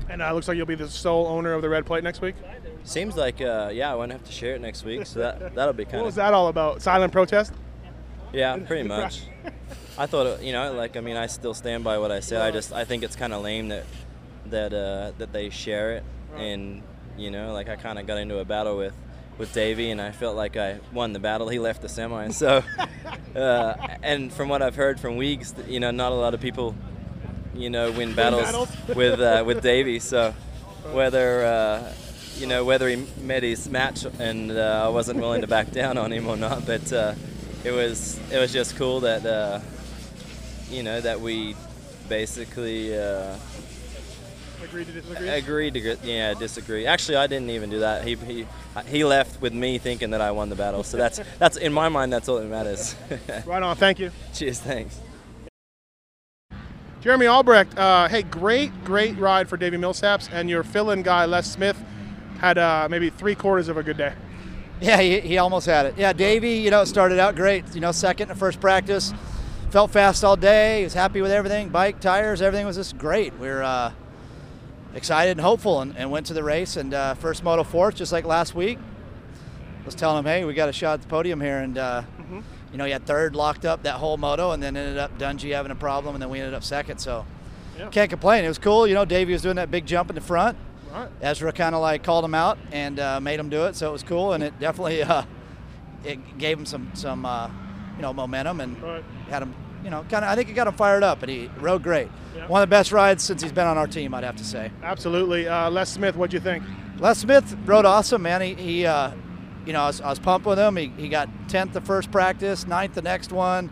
And 0.07 0.21
uh, 0.21 0.31
looks 0.33 0.47
like 0.47 0.57
you'll 0.57 0.65
be 0.65 0.75
the 0.75 0.87
sole 0.89 1.27
owner 1.27 1.53
of 1.53 1.61
the 1.61 1.69
red 1.69 1.85
plate 1.85 2.03
next 2.03 2.21
week. 2.21 2.35
Seems 2.83 3.15
like 3.15 3.41
uh, 3.41 3.69
yeah, 3.73 3.91
I 3.91 3.95
won't 3.95 4.11
have 4.11 4.23
to 4.23 4.31
share 4.31 4.55
it 4.55 4.61
next 4.61 4.83
week, 4.85 5.05
so 5.05 5.19
that 5.19 5.53
that'll 5.55 5.73
be 5.73 5.83
kind 5.85 5.95
What 5.95 5.99
of 6.01 6.05
was 6.07 6.15
that 6.15 6.33
all 6.33 6.47
about? 6.47 6.81
Silent 6.81 7.11
protest? 7.11 7.53
Yeah, 8.33 8.57
pretty 8.57 8.87
much. 8.87 9.23
I 9.97 10.05
thought, 10.05 10.27
it- 10.27 10.41
you 10.43 10.53
know, 10.53 10.71
like 10.73 10.95
I 10.97 11.01
mean, 11.01 11.17
I 11.17 11.27
still 11.27 11.53
stand 11.53 11.83
by 11.83 11.97
what 11.97 12.11
I 12.11 12.21
said. 12.21 12.41
I 12.41 12.51
just 12.51 12.71
I 12.71 12.85
think 12.85 13.03
it's 13.03 13.15
kind 13.15 13.33
of 13.33 13.43
lame 13.43 13.67
that 13.69 13.85
that 14.47 14.73
uh, 14.73 15.11
that 15.17 15.33
they 15.33 15.49
share 15.49 15.93
it, 15.93 16.03
and 16.35 16.81
you 17.17 17.29
know, 17.31 17.53
like 17.53 17.69
I 17.69 17.75
kind 17.75 17.99
of 17.99 18.07
got 18.07 18.17
into 18.17 18.39
a 18.39 18.45
battle 18.45 18.77
with 18.77 18.93
with 19.37 19.53
Davey, 19.53 19.91
and 19.91 20.01
I 20.01 20.11
felt 20.11 20.35
like 20.35 20.57
I 20.57 20.79
won 20.93 21.13
the 21.13 21.19
battle. 21.19 21.47
He 21.49 21.59
left 21.59 21.81
the 21.81 21.89
semi, 21.89 22.29
so 22.29 22.63
uh, 23.35 23.73
and 24.01 24.31
from 24.33 24.49
what 24.49 24.61
I've 24.61 24.75
heard 24.75 24.99
from 24.99 25.17
Weeks, 25.17 25.53
you 25.67 25.79
know, 25.79 25.91
not 25.91 26.11
a 26.11 26.15
lot 26.15 26.33
of 26.33 26.39
people, 26.41 26.75
you 27.59 27.69
know, 27.69 27.91
win 27.91 28.13
battles 28.15 28.43
battles. 28.43 28.69
with 28.95 29.19
uh, 29.19 29.43
with 29.45 29.61
Davey. 29.71 29.99
So 29.99 30.33
whether 30.91 31.43
uh, 31.45 31.93
you 32.37 32.47
know 32.47 32.63
whether 32.63 32.87
he 32.87 33.05
met 33.21 33.43
his 33.43 33.69
match 33.69 34.05
and 34.19 34.51
uh, 34.51 34.83
I 34.85 34.89
wasn't 34.89 35.19
willing 35.19 35.41
to 35.41 35.47
back 35.47 35.71
down 35.81 35.97
on 35.97 36.11
him 36.11 36.27
or 36.27 36.37
not, 36.37 36.65
but 36.65 36.91
uh, 36.91 37.13
it 37.63 37.71
was 37.71 38.19
it 38.31 38.39
was 38.39 38.53
just 38.53 38.75
cool 38.77 39.01
that 39.01 39.25
uh, 39.25 39.59
you 40.69 40.83
know 40.83 41.01
that 41.01 41.19
we 41.19 41.55
basically 42.07 42.97
uh, 42.97 43.35
Agree 44.61 44.83
to 44.83 44.91
disagree? 44.91 45.29
agreed 45.29 45.73
to 45.75 45.97
yeah 46.03 46.33
disagree. 46.33 46.85
Actually, 46.85 47.17
I 47.17 47.27
didn't 47.27 47.49
even 47.49 47.69
do 47.69 47.79
that. 47.79 48.03
He 48.05 48.15
he 48.15 48.45
he 48.87 49.03
left 49.05 49.41
with 49.41 49.53
me 49.53 49.77
thinking 49.77 50.09
that 50.11 50.21
I 50.21 50.31
won 50.31 50.49
the 50.49 50.55
battle. 50.55 50.83
So 50.83 50.97
that's 50.97 51.21
that's 51.39 51.55
in 51.55 51.71
my 51.71 51.87
mind 51.89 52.11
that's 52.11 52.27
all 52.27 52.39
that 52.39 52.45
matters. 52.45 52.95
Right 53.45 53.63
on. 53.63 53.75
Thank 53.77 53.99
you. 53.99 54.11
Cheers, 54.33 54.59
thanks. 54.59 54.99
Jeremy 57.01 57.27
Albrecht, 57.27 57.77
uh, 57.79 58.09
hey, 58.09 58.23
great, 58.23 58.83
great 58.83 59.17
ride 59.17 59.47
for 59.47 59.55
Davey 59.55 59.77
Millsaps, 59.77 60.27
and 60.33 60.49
your 60.49 60.63
fill-in 60.63 61.01
guy 61.01 61.23
Les 61.23 61.49
Smith 61.49 61.81
had 62.39 62.57
uh, 62.57 62.89
maybe 62.91 63.09
three 63.09 63.35
quarters 63.35 63.69
of 63.69 63.77
a 63.77 63.83
good 63.83 63.95
day. 63.95 64.13
Yeah, 64.81 64.99
he, 64.99 65.21
he 65.21 65.37
almost 65.37 65.65
had 65.65 65.85
it. 65.85 65.95
Yeah, 65.97 66.11
Davey, 66.11 66.55
you 66.55 66.71
know, 66.71 66.83
started 66.83 67.17
out 67.17 67.37
great. 67.37 67.73
You 67.73 67.79
know, 67.79 67.93
second 67.93 68.23
in 68.23 68.29
the 68.29 68.35
first 68.35 68.59
practice, 68.59 69.13
felt 69.69 69.91
fast 69.91 70.25
all 70.25 70.35
day. 70.35 70.79
He 70.79 70.83
was 70.83 70.93
happy 70.93 71.21
with 71.21 71.31
everything, 71.31 71.69
bike, 71.69 72.01
tires, 72.01 72.41
everything 72.41 72.65
was 72.65 72.75
just 72.75 72.97
great. 72.97 73.33
We 73.39 73.47
are 73.47 73.63
uh, 73.63 73.93
excited 74.93 75.31
and 75.31 75.41
hopeful, 75.41 75.79
and, 75.79 75.95
and 75.95 76.11
went 76.11 76.25
to 76.25 76.33
the 76.33 76.43
race. 76.43 76.75
And 76.75 76.93
uh, 76.93 77.13
first 77.13 77.45
moto 77.45 77.63
fourth, 77.63 77.95
just 77.95 78.11
like 78.11 78.25
last 78.25 78.55
week. 78.55 78.77
Was 79.85 79.95
telling 79.95 80.19
him, 80.19 80.25
hey, 80.25 80.43
we 80.43 80.53
got 80.53 80.67
a 80.67 80.73
shot 80.73 80.95
at 80.95 81.01
the 81.03 81.07
podium 81.07 81.39
here, 81.39 81.59
and 81.59 81.77
uh, 81.77 82.03
you 82.71 82.77
know, 82.77 82.85
he 82.85 82.91
had 82.91 83.05
third 83.05 83.35
locked 83.35 83.65
up 83.65 83.83
that 83.83 83.95
whole 83.95 84.17
moto, 84.17 84.51
and 84.51 84.61
then 84.61 84.75
ended 84.77 84.97
up 84.97 85.17
Dungey 85.17 85.53
having 85.53 85.71
a 85.71 85.75
problem, 85.75 86.15
and 86.15 86.21
then 86.21 86.29
we 86.29 86.39
ended 86.39 86.53
up 86.53 86.63
second. 86.63 86.99
So 86.99 87.25
Yeah. 87.77 87.87
can't 87.89 88.09
complain. 88.09 88.43
It 88.45 88.47
was 88.49 88.57
cool. 88.59 88.85
You 88.87 88.93
know, 88.95 89.05
Davey 89.05 89.33
was 89.33 89.41
doing 89.41 89.55
that 89.55 89.71
big 89.71 89.85
jump 89.85 90.09
in 90.09 90.15
the 90.15 90.21
front. 90.21 90.57
Right. 90.93 91.07
Ezra 91.21 91.51
kind 91.51 91.75
of 91.75 91.81
like 91.81 92.03
called 92.03 92.25
him 92.25 92.33
out 92.35 92.57
and 92.71 92.99
uh, 92.99 93.19
made 93.19 93.39
him 93.39 93.49
do 93.49 93.65
it, 93.65 93.75
so 93.75 93.89
it 93.89 93.91
was 93.91 94.03
cool, 94.03 94.33
and 94.33 94.43
it 94.43 94.59
definitely 94.59 95.01
uh, 95.03 95.23
it 96.03 96.37
gave 96.37 96.57
him 96.57 96.65
some 96.65 96.89
some 96.93 97.25
uh, 97.25 97.47
you 97.95 98.01
know 98.01 98.11
momentum 98.13 98.59
and 98.61 98.81
Right. 98.81 99.03
had 99.29 99.43
him 99.43 99.53
you 99.83 99.89
know 99.89 100.03
kind 100.09 100.25
of 100.25 100.31
I 100.31 100.35
think 100.35 100.49
it 100.49 100.53
got 100.53 100.67
him 100.67 100.73
fired 100.73 101.03
up, 101.03 101.21
and 101.23 101.29
he 101.31 101.49
rode 101.59 101.83
great. 101.83 102.09
Yeah. 102.35 102.47
One 102.47 102.61
of 102.63 102.69
the 102.69 102.71
best 102.73 102.91
rides 102.91 103.23
since 103.23 103.41
he's 103.41 103.51
been 103.51 103.67
on 103.67 103.77
our 103.77 103.87
team, 103.87 104.13
I'd 104.13 104.23
have 104.23 104.35
to 104.37 104.43
say. 104.43 104.71
Absolutely. 104.83 105.47
Uh, 105.47 105.69
Les 105.69 105.89
Smith, 105.91 106.15
what'd 106.15 106.33
you 106.33 106.39
think? 106.39 106.63
Les 106.99 107.17
Smith 107.17 107.55
rode 107.65 107.85
awesome, 107.85 108.21
man. 108.23 108.41
He, 108.41 108.53
he 108.55 108.85
uh, 108.85 109.11
you 109.65 109.73
know, 109.73 109.81
I 109.81 109.87
was, 109.87 110.01
I 110.01 110.09
was 110.09 110.19
pumped 110.19 110.47
with 110.47 110.57
him. 110.57 110.75
He, 110.75 110.87
he 110.97 111.09
got 111.09 111.29
10th 111.47 111.73
the 111.73 111.81
first 111.81 112.11
practice, 112.11 112.65
9th 112.65 112.93
the 112.93 113.01
next 113.01 113.31
one, 113.31 113.71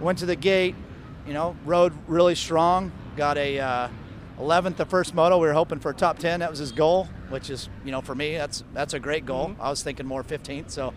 went 0.00 0.18
to 0.18 0.26
the 0.26 0.36
gate, 0.36 0.74
you 1.26 1.32
know, 1.32 1.56
rode 1.64 1.92
really 2.06 2.34
strong. 2.34 2.92
Got 3.16 3.38
a 3.38 3.58
uh, 3.58 3.88
11th 4.38 4.76
the 4.76 4.86
first 4.86 5.14
moto. 5.14 5.38
We 5.38 5.46
were 5.46 5.52
hoping 5.52 5.78
for 5.78 5.90
a 5.90 5.94
top 5.94 6.18
10. 6.18 6.40
That 6.40 6.50
was 6.50 6.58
his 6.58 6.72
goal, 6.72 7.08
which 7.28 7.50
is, 7.50 7.68
you 7.84 7.92
know, 7.92 8.00
for 8.00 8.14
me, 8.14 8.36
that's 8.36 8.64
that's 8.72 8.94
a 8.94 8.98
great 8.98 9.26
goal. 9.26 9.54
I 9.60 9.70
was 9.70 9.82
thinking 9.82 10.06
more 10.06 10.24
15th, 10.24 10.70
so 10.70 10.94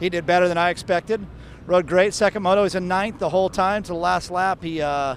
he 0.00 0.08
did 0.08 0.26
better 0.26 0.48
than 0.48 0.58
I 0.58 0.70
expected. 0.70 1.26
Rode 1.66 1.86
great. 1.86 2.14
Second 2.14 2.42
moto, 2.42 2.62
he's 2.62 2.74
in 2.74 2.86
ninth 2.86 3.18
the 3.18 3.28
whole 3.28 3.50
time 3.50 3.82
to 3.82 3.88
the 3.88 3.98
last 3.98 4.30
lap. 4.30 4.62
He 4.62 4.80
uh, 4.80 5.16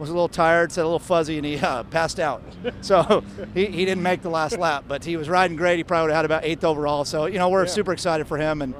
was 0.00 0.08
a 0.08 0.12
little 0.12 0.28
tired, 0.28 0.72
said 0.72 0.80
a 0.82 0.84
little 0.86 0.98
fuzzy, 0.98 1.36
and 1.36 1.44
he 1.46 1.58
uh, 1.58 1.82
passed 1.84 2.18
out. 2.18 2.42
So 2.80 3.22
he, 3.54 3.66
he 3.66 3.84
didn't 3.84 4.02
make 4.02 4.22
the 4.22 4.30
last 4.30 4.56
lap, 4.58 4.84
but 4.88 5.04
he 5.04 5.16
was 5.16 5.28
riding 5.28 5.56
great. 5.56 5.76
He 5.76 5.84
probably 5.84 6.04
would 6.06 6.10
have 6.12 6.18
had 6.18 6.24
about 6.24 6.44
eighth 6.44 6.64
overall. 6.64 7.04
So 7.04 7.26
you 7.26 7.38
know 7.38 7.48
we're 7.50 7.62
Yeah. 7.64 7.70
super 7.70 7.92
excited 7.92 8.26
for 8.26 8.38
him, 8.38 8.62
and 8.62 8.74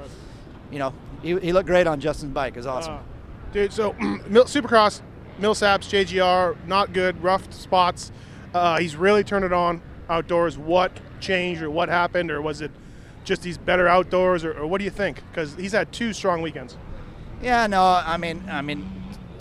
you 0.71 0.79
know 0.79 0.93
he, 1.21 1.37
he 1.39 1.53
looked 1.53 1.67
great 1.67 1.87
on 1.87 1.99
Justin's 2.01 2.33
bike. 2.33 2.55
It 2.55 2.59
was 2.59 2.67
awesome. 2.67 2.95
Uh, 2.95 2.99
dude, 3.53 3.71
so 3.71 3.93
Supercross, 4.31 5.01
Millsaps, 5.39 5.87
JGR, 5.89 6.55
not 6.65 6.91
good, 6.91 7.21
rough 7.23 7.53
spots. 7.53 8.11
Uh, 8.53 8.79
he's 8.79 8.95
really 8.95 9.23
turned 9.23 9.45
it 9.45 9.53
on 9.53 9.81
outdoors. 10.09 10.57
What 10.57 10.91
changed 11.19 11.61
or 11.61 11.69
what 11.69 11.87
happened, 11.87 12.31
or 12.31 12.41
was 12.41 12.61
it 12.61 12.71
just 13.23 13.43
he's 13.43 13.57
better 13.59 13.87
outdoors, 13.87 14.43
or, 14.43 14.53
or 14.57 14.65
what 14.65 14.79
do 14.79 14.83
you 14.85 14.89
think? 14.89 15.21
Because 15.31 15.53
he's 15.55 15.71
had 15.73 15.91
two 15.93 16.11
strong 16.13 16.41
weekends. 16.41 16.75
Yeah, 17.43 17.67
no, 17.67 17.83
I 17.83 18.17
mean, 18.17 18.43
I 18.49 18.61
mean, 18.61 18.89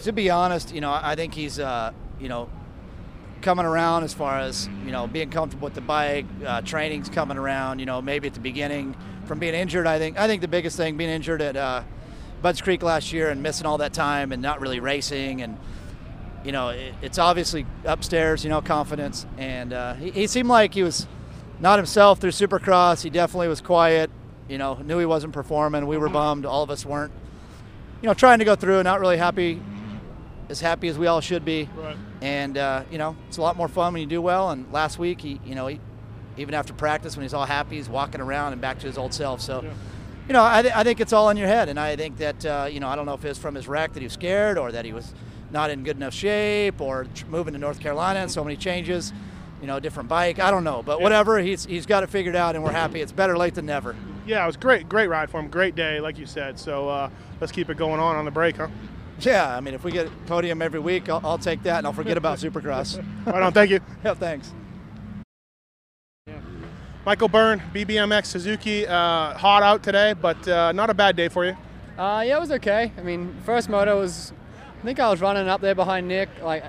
to 0.02 0.12
be 0.12 0.30
honest, 0.30 0.74
you 0.74 0.80
know, 0.80 0.92
I 0.92 1.14
think 1.14 1.34
he's, 1.34 1.58
uh, 1.58 1.92
you 2.18 2.28
know, 2.28 2.48
coming 3.42 3.64
around 3.64 4.04
as 4.04 4.12
far 4.12 4.38
as 4.38 4.68
you 4.84 4.92
know 4.92 5.06
being 5.06 5.30
comfortable 5.30 5.66
with 5.66 5.74
the 5.74 5.80
bike, 5.80 6.26
uh, 6.44 6.60
training's 6.62 7.08
coming 7.08 7.38
around. 7.38 7.78
You 7.78 7.86
know, 7.86 8.02
maybe 8.02 8.28
at 8.28 8.34
the 8.34 8.40
beginning 8.40 8.96
from 9.24 9.38
being 9.38 9.54
injured. 9.54 9.86
I 9.86 9.98
think 9.98 10.18
I 10.18 10.26
think 10.26 10.42
the 10.42 10.48
biggest 10.48 10.76
thing 10.76 10.96
being 10.96 11.10
injured 11.10 11.42
at 11.42 11.56
uh, 11.56 11.82
Budds 12.42 12.60
Creek 12.60 12.82
last 12.82 13.12
year 13.12 13.30
and 13.30 13.42
missing 13.42 13.66
all 13.66 13.78
that 13.78 13.92
time 13.92 14.32
and 14.32 14.42
not 14.42 14.60
really 14.60 14.80
racing 14.80 15.42
and. 15.42 15.58
You 16.42 16.52
know, 16.52 16.70
it, 16.70 16.94
it's 17.02 17.18
obviously 17.18 17.66
upstairs. 17.84 18.44
You 18.44 18.48
know, 18.48 18.62
confidence, 18.62 19.26
and 19.36 19.74
uh, 19.74 19.92
he, 19.92 20.10
he 20.10 20.26
seemed 20.26 20.48
like 20.48 20.72
he 20.72 20.82
was 20.82 21.06
not 21.60 21.78
himself 21.78 22.18
through 22.18 22.30
Supercross. 22.30 23.02
He 23.02 23.10
definitely 23.10 23.48
was 23.48 23.60
quiet. 23.60 24.10
You 24.48 24.56
know, 24.56 24.76
knew 24.76 24.98
he 24.98 25.04
wasn't 25.04 25.34
performing. 25.34 25.86
We 25.86 25.98
were 25.98 26.08
bummed. 26.08 26.46
All 26.46 26.62
of 26.62 26.70
us 26.70 26.86
weren't 26.86 27.12
you 28.02 28.06
know, 28.06 28.14
trying 28.14 28.38
to 28.38 28.44
go 28.44 28.56
through, 28.56 28.82
not 28.82 29.00
really 29.00 29.18
happy, 29.18 29.60
as 30.50 30.60
happy 30.60 30.88
as 30.88 30.98
we 30.98 31.06
all 31.06 31.20
should 31.20 31.44
be. 31.44 31.68
Right. 31.76 31.96
And 32.20 32.58
uh, 32.58 32.82
you 32.90 32.98
know, 32.98 33.16
it's 33.28 33.38
a 33.38 33.42
lot 33.42 33.56
more 33.56 33.68
fun 33.68 33.92
when 33.94 34.02
you 34.02 34.08
do 34.08 34.20
well. 34.20 34.50
And 34.50 34.70
last 34.72 34.98
week, 34.98 35.20
he, 35.20 35.40
you 35.44 35.54
know, 35.54 35.68
he, 35.68 35.80
even 36.36 36.54
after 36.54 36.72
practice, 36.72 37.16
when 37.16 37.22
he's 37.22 37.34
all 37.34 37.46
happy, 37.46 37.76
he's 37.76 37.88
walking 37.88 38.20
around 38.20 38.52
and 38.52 38.60
back 38.60 38.78
to 38.80 38.86
his 38.86 38.98
old 38.98 39.14
self. 39.14 39.40
So, 39.40 39.62
Yeah. 39.62 39.70
you 40.28 40.32
know, 40.32 40.44
I, 40.44 40.62
th- 40.62 40.74
I 40.74 40.84
think 40.84 41.00
it's 41.00 41.12
all 41.12 41.28
in 41.30 41.36
your 41.36 41.48
head. 41.48 41.68
And 41.68 41.78
I 41.78 41.96
think 41.96 42.16
that, 42.18 42.44
uh, 42.46 42.68
you 42.70 42.80
know, 42.80 42.88
I 42.88 42.96
don't 42.96 43.06
know 43.06 43.14
if 43.14 43.24
it's 43.24 43.38
from 43.38 43.54
his 43.54 43.68
wreck 43.68 43.92
that 43.94 44.00
he 44.00 44.06
was 44.06 44.12
scared 44.12 44.58
or 44.58 44.72
that 44.72 44.84
he 44.84 44.92
was 44.92 45.12
not 45.50 45.70
in 45.70 45.82
good 45.84 45.96
enough 45.96 46.14
shape 46.14 46.80
or 46.80 47.06
tr- 47.14 47.26
moving 47.26 47.52
to 47.54 47.58
North 47.58 47.80
Carolina 47.80 48.20
and 48.20 48.30
so 48.30 48.42
many 48.44 48.56
changes. 48.56 49.12
You 49.60 49.66
know, 49.66 49.78
different 49.78 50.08
bike. 50.08 50.38
I 50.38 50.50
don't 50.50 50.64
know, 50.64 50.82
but 50.82 50.98
Yeah. 50.98 51.02
whatever. 51.02 51.38
He's 51.38 51.66
he's 51.66 51.84
got 51.84 52.02
it 52.02 52.08
figured 52.08 52.34
out, 52.34 52.54
and 52.54 52.64
we're 52.64 52.72
happy. 52.72 53.02
It's 53.02 53.12
better 53.12 53.36
late 53.36 53.54
than 53.54 53.66
never. 53.66 53.94
Yeah, 54.26 54.42
it 54.42 54.46
was 54.46 54.56
great, 54.56 54.88
great 54.88 55.08
ride 55.08 55.28
for 55.28 55.38
him. 55.38 55.48
Great 55.48 55.74
day, 55.74 56.00
like 56.00 56.16
you 56.18 56.24
said. 56.24 56.58
So 56.58 56.88
uh, 56.88 57.10
let's 57.40 57.52
keep 57.52 57.68
it 57.68 57.76
going 57.76 58.00
on 58.00 58.16
on 58.16 58.24
the 58.24 58.30
break, 58.30 58.56
huh? 58.56 58.68
Yeah, 59.20 59.56
I 59.56 59.60
mean, 59.60 59.74
if 59.74 59.84
we 59.84 59.92
get 59.92 60.08
podium 60.26 60.62
every 60.62 60.80
week, 60.80 61.08
I'll, 61.08 61.20
I'll 61.24 61.38
take 61.38 61.62
that, 61.64 61.78
and 61.78 61.86
I'll 61.86 61.92
forget 61.92 62.16
about 62.16 62.38
Supercross. 62.38 63.04
Right 63.26 63.42
on. 63.42 63.52
Thank 63.52 63.70
you. 63.70 63.80
yeah, 64.04 64.14
thanks. 64.14 64.52
Michael 67.04 67.28
Byrne, 67.28 67.60
BBMX 67.74 68.26
Suzuki, 68.26 68.86
uh, 68.86 69.34
hot 69.34 69.62
out 69.62 69.82
today, 69.82 70.14
but 70.14 70.46
uh, 70.48 70.72
not 70.72 70.90
a 70.90 70.94
bad 70.94 71.16
day 71.16 71.28
for 71.28 71.44
you. 71.46 71.56
Uh, 71.98 72.22
yeah, 72.26 72.36
it 72.36 72.40
was 72.40 72.50
okay. 72.50 72.92
I 72.96 73.02
mean, 73.02 73.34
first 73.44 73.68
moto 73.68 73.98
was, 73.98 74.32
I 74.80 74.84
think 74.84 75.00
I 75.00 75.10
was 75.10 75.20
running 75.20 75.48
up 75.48 75.60
there 75.60 75.74
behind 75.74 76.08
Nick, 76.08 76.28
like 76.42 76.64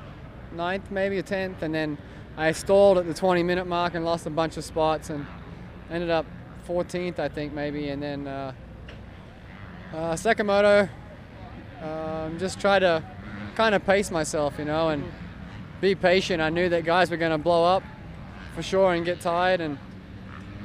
ninth, 0.54 0.90
maybe 0.92 1.18
a 1.18 1.24
tenth, 1.24 1.62
and 1.62 1.74
then 1.74 1.98
I 2.38 2.52
stalled 2.54 2.98
at 2.98 3.08
the 3.08 3.14
20 3.14 3.44
minute 3.44 3.68
mark 3.68 3.94
and 3.94 4.06
lost 4.06 4.26
a 4.26 4.30
bunch 4.30 4.58
of 4.58 4.64
spots 4.64 5.10
and 5.10 5.26
ended 5.90 6.10
up 6.10 6.26
14th, 6.68 7.20
I 7.20 7.28
think, 7.28 7.54
maybe. 7.54 7.90
And 7.90 8.02
then 8.02 8.28
uh, 8.28 8.54
uh, 9.94 10.16
second 10.16 10.48
moto, 10.48 10.88
um, 11.82 12.38
just 12.38 12.60
try 12.60 12.80
to 12.80 13.04
kind 13.56 13.76
of 13.76 13.86
pace 13.86 14.12
myself, 14.12 14.56
you 14.58 14.66
know, 14.66 14.90
and 14.90 15.04
be 15.82 15.96
patient. 15.96 16.42
I 16.42 16.50
knew 16.50 16.70
that 16.70 16.86
guys 16.86 17.10
were 17.10 17.18
going 17.18 17.32
to 17.32 17.38
blow 17.38 17.64
up 17.64 17.84
for 18.56 18.62
sure 18.62 18.94
and 18.94 19.04
get 19.04 19.20
tired. 19.22 19.62
And 19.62 19.78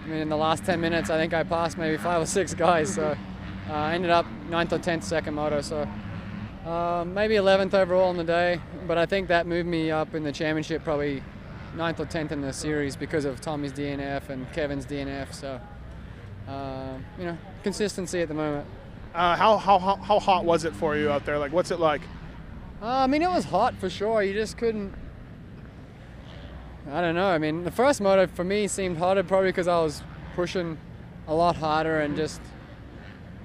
I 0.04 0.08
mean, 0.08 0.18
in 0.18 0.28
the 0.28 0.36
last 0.36 0.64
10 0.64 0.80
minutes, 0.80 1.10
I 1.10 1.16
think 1.18 1.34
I 1.34 1.42
passed 1.42 1.78
maybe 1.78 1.96
five 1.96 2.22
or 2.22 2.26
six 2.26 2.54
guys. 2.54 2.94
So 2.94 3.16
uh, 3.68 3.72
I 3.72 3.94
ended 3.94 4.10
up 4.10 4.26
ninth 4.50 4.72
or 4.72 4.78
10th 4.78 5.02
second 5.02 5.34
moto. 5.34 5.60
So 5.62 5.88
uh, 6.66 7.04
maybe 7.06 7.34
11th 7.34 7.74
overall 7.74 8.10
in 8.10 8.16
the 8.16 8.24
day. 8.24 8.60
But 8.86 8.98
I 8.98 9.06
think 9.06 9.28
that 9.28 9.46
moved 9.46 9.68
me 9.68 9.90
up 9.90 10.14
in 10.14 10.22
the 10.22 10.32
championship 10.32 10.84
probably 10.84 11.22
ninth 11.76 12.00
or 12.00 12.06
10th 12.06 12.32
in 12.32 12.40
the 12.40 12.52
series 12.52 12.94
because 12.96 13.24
of 13.24 13.40
Tommy's 13.40 13.72
DNF 13.72 14.28
and 14.28 14.50
Kevin's 14.52 14.86
DNF. 14.86 15.32
So, 15.32 15.60
uh, 16.48 16.98
you 17.18 17.24
know, 17.24 17.38
consistency 17.62 18.20
at 18.20 18.28
the 18.28 18.34
moment. 18.34 18.66
Uh, 19.16 19.34
how, 19.34 19.56
how, 19.56 19.78
how, 19.78 19.96
how 19.96 20.18
hot 20.20 20.44
was 20.44 20.66
it 20.66 20.74
for 20.74 20.94
you 20.94 21.10
out 21.10 21.24
there? 21.24 21.38
Like, 21.38 21.50
what's 21.50 21.70
it 21.70 21.80
like? 21.80 22.02
Uh, 22.82 22.86
I 22.86 23.06
mean, 23.06 23.22
it 23.22 23.30
was 23.30 23.46
hot 23.46 23.74
for 23.76 23.88
sure. 23.88 24.22
You 24.22 24.34
just 24.34 24.58
couldn't. 24.58 24.92
I 26.92 27.00
don't 27.00 27.14
know. 27.14 27.28
I 27.28 27.38
mean, 27.38 27.64
the 27.64 27.70
first 27.70 28.02
moto 28.02 28.26
for 28.26 28.44
me 28.44 28.68
seemed 28.68 28.98
harder 28.98 29.22
probably 29.24 29.48
because 29.48 29.68
I 29.68 29.80
was 29.80 30.02
pushing 30.34 30.76
a 31.26 31.34
lot 31.34 31.56
harder 31.56 32.00
and 32.00 32.14
just, 32.14 32.42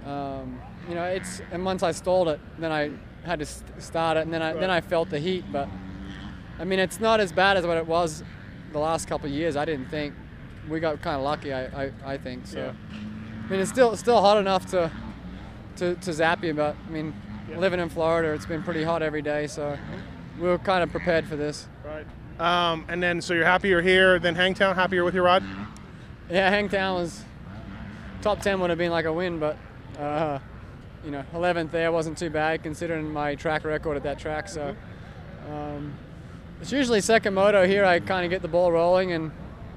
um, 0.06 0.62
you 0.90 0.96
know, 0.96 1.06
it's. 1.06 1.42
And 1.54 1.64
once 1.64 1.84
I 1.84 1.92
stalled 1.94 2.28
it, 2.28 2.42
then 2.60 2.74
I 2.74 2.92
had 3.26 3.40
to 3.40 3.46
st- 3.46 3.82
start 3.82 4.18
it, 4.18 4.22
and 4.22 4.34
then 4.34 4.42
I 4.42 4.52
then 4.52 4.70
I 4.70 4.82
felt 4.82 5.10
the 5.10 5.20
heat. 5.20 5.46
But 5.54 5.70
I 6.60 6.66
mean, 6.66 6.80
it's 6.80 7.00
not 7.00 7.22
as 7.22 7.32
bad 7.32 7.56
as 7.56 7.66
what 7.66 7.78
it 7.78 7.88
was 7.88 8.26
the 8.74 8.80
last 8.80 9.08
couple 9.08 9.28
of 9.28 9.34
years. 9.34 9.56
I 9.56 9.64
didn't 9.64 9.88
think. 9.88 10.16
We 10.68 10.82
got 10.82 11.02
kind 11.02 11.16
of 11.16 11.24
lucky. 11.24 11.54
I, 11.54 11.86
I, 11.86 11.92
I 12.06 12.18
think 12.18 12.46
so. 12.46 12.60
Yeah. 12.60 12.74
I 13.46 13.50
mean, 13.50 13.62
it's 13.62 13.72
still 13.72 13.96
still 13.96 14.20
hot 14.20 14.38
enough 14.38 14.66
to 14.72 14.92
to, 15.82 15.96
to 15.96 16.14
zap 16.14 16.44
you, 16.44 16.54
but 16.54 16.76
I 16.88 16.92
mean, 16.92 17.12
living 17.58 17.80
in 17.80 17.90
Florida, 17.90 18.34
it's 18.34 18.46
been 18.46 18.62
pretty 18.62 18.84
hot 18.84 19.02
every 19.02 19.24
day, 19.24 19.48
so 19.48 19.78
we 20.40 20.48
were 20.48 20.60
kind 20.60 20.84
of 20.84 20.92
prepared 20.92 21.28
for 21.28 21.36
this. 21.36 21.68
Right. 21.84 22.06
Um, 22.40 22.86
and 22.88 23.02
then, 23.02 23.20
so 23.20 23.34
you're 23.34 23.46
happier 23.46 23.82
here. 23.82 24.20
Then 24.20 24.36
Hangtown, 24.36 24.76
happier 24.76 25.04
with 25.04 25.16
your 25.16 25.24
rod. 25.24 25.44
Yeah, 26.30 26.52
Hangtown 26.52 26.96
was 26.96 27.24
top 28.22 28.42
10 28.42 28.60
would 28.60 28.70
have 28.70 28.78
been 28.78 28.92
like 28.92 29.06
a 29.06 29.14
win, 29.14 29.40
but 29.40 29.58
uh, 30.00 30.38
you 31.04 31.10
know, 31.10 31.24
11th 31.34 31.72
there 31.72 31.92
wasn't 31.92 32.16
too 32.16 32.30
bad 32.30 32.62
considering 32.62 33.12
my 33.12 33.34
track 33.34 33.66
record 33.66 33.98
at 33.98 34.04
that 34.04 34.20
track. 34.20 34.50
So 34.50 34.76
um, 35.52 35.96
it's 36.62 36.72
usually 36.72 37.02
second 37.02 37.34
moto 37.34 37.66
here. 37.66 37.86
I 37.86 38.00
kind 38.00 38.24
of 38.24 38.30
get 38.30 38.44
the 38.44 38.48
ball 38.48 38.72
rolling, 38.72 39.14
and 39.14 39.32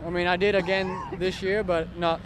I 0.04 0.10
mean, 0.10 0.26
I 0.26 0.36
did 0.36 0.54
again 0.54 1.16
this 1.18 1.40
year, 1.40 1.64
but 1.64 1.96
not. 1.96 2.20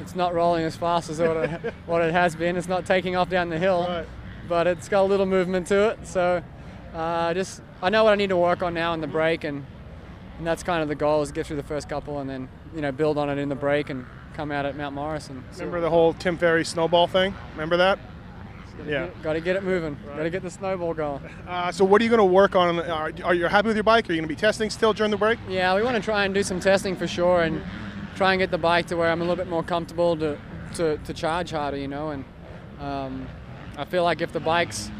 It's 0.00 0.14
not 0.16 0.34
rolling 0.34 0.64
as 0.64 0.76
fast 0.76 1.10
as 1.10 1.20
what 1.20 1.36
it, 1.36 1.74
what 1.86 2.02
it 2.02 2.12
has 2.12 2.34
been. 2.34 2.56
It's 2.56 2.68
not 2.68 2.86
taking 2.86 3.16
off 3.16 3.28
down 3.28 3.48
the 3.50 3.58
hill, 3.58 3.86
Right. 3.88 4.06
but 4.48 4.66
it's 4.66 4.88
got 4.88 5.02
a 5.02 5.08
little 5.08 5.26
movement 5.26 5.66
to 5.68 5.90
it. 5.90 6.06
So 6.06 6.42
uh, 6.94 7.34
just 7.34 7.62
I 7.82 7.90
know 7.90 8.04
what 8.04 8.12
I 8.12 8.16
need 8.16 8.30
to 8.30 8.36
work 8.36 8.62
on 8.62 8.74
now 8.74 8.94
in 8.94 9.00
the 9.00 9.06
break, 9.06 9.44
and, 9.44 9.64
and 10.38 10.46
that's 10.46 10.62
kind 10.62 10.82
of 10.82 10.88
the 10.88 10.94
goal 10.94 11.22
is 11.22 11.32
get 11.32 11.46
through 11.46 11.56
the 11.56 11.62
first 11.62 11.88
couple, 11.88 12.18
and 12.20 12.28
then 12.28 12.48
you 12.74 12.80
know 12.80 12.92
build 12.92 13.18
on 13.18 13.28
it 13.28 13.38
in 13.38 13.48
the 13.48 13.54
break 13.54 13.90
and 13.90 14.06
come 14.34 14.50
out 14.50 14.64
at 14.66 14.76
Mount 14.76 14.94
Morrison. 14.94 15.44
Remember 15.54 15.80
the 15.80 15.90
whole 15.90 16.14
Tim 16.14 16.36
Ferry 16.38 16.64
snowball 16.64 17.06
thing? 17.06 17.34
Remember 17.52 17.76
that? 17.76 17.98
Yeah. 18.86 19.08
Got 19.22 19.34
to 19.34 19.40
get 19.42 19.54
it 19.56 19.62
moving. 19.62 19.96
Got 20.16 20.22
to 20.22 20.30
get 20.30 20.42
the 20.42 20.50
snowball 20.50 20.94
going. 20.94 21.22
Uh, 21.46 21.70
so 21.70 21.84
what 21.84 22.00
are 22.00 22.04
you 22.04 22.10
going 22.10 22.18
to 22.18 22.24
work 22.24 22.56
on? 22.56 22.80
Are, 22.80 23.12
are 23.22 23.34
you 23.34 23.44
happy 23.46 23.66
with 23.68 23.76
your 23.76 23.84
bike? 23.84 24.08
Are 24.08 24.12
you 24.14 24.18
going 24.18 24.26
to 24.28 24.34
be 24.34 24.38
testing 24.40 24.70
still 24.70 24.94
during 24.94 25.10
the 25.10 25.16
break? 25.18 25.38
Yeah, 25.48 25.74
we 25.76 25.82
want 25.82 25.96
to 25.96 26.02
try 26.02 26.24
and 26.24 26.32
do 26.32 26.42
some 26.42 26.58
testing 26.58 26.96
for 26.96 27.06
sure, 27.06 27.42
and 27.42 27.62
try 28.22 28.34
and 28.34 28.38
get 28.38 28.52
the 28.52 28.58
bike 28.58 28.86
to 28.86 28.96
where 28.96 29.10
I'm 29.10 29.20
a 29.20 29.24
little 29.24 29.34
bit 29.34 29.48
more 29.48 29.64
comfortable 29.64 30.16
to 30.18 30.38
to, 30.76 30.96
to 30.96 31.12
charge 31.12 31.50
harder, 31.50 31.76
you 31.76 31.88
know. 31.88 32.10
And 32.10 32.24
um, 32.78 33.26
I 33.76 33.84
feel 33.84 34.04
like 34.04 34.20
if 34.20 34.30
the 34.30 34.38
bike's, 34.38 34.92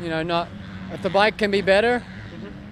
you 0.00 0.08
know, 0.08 0.22
not 0.22 0.48
if 0.90 1.02
the 1.02 1.10
bike 1.10 1.36
can 1.36 1.50
be 1.50 1.60
better, 1.60 2.02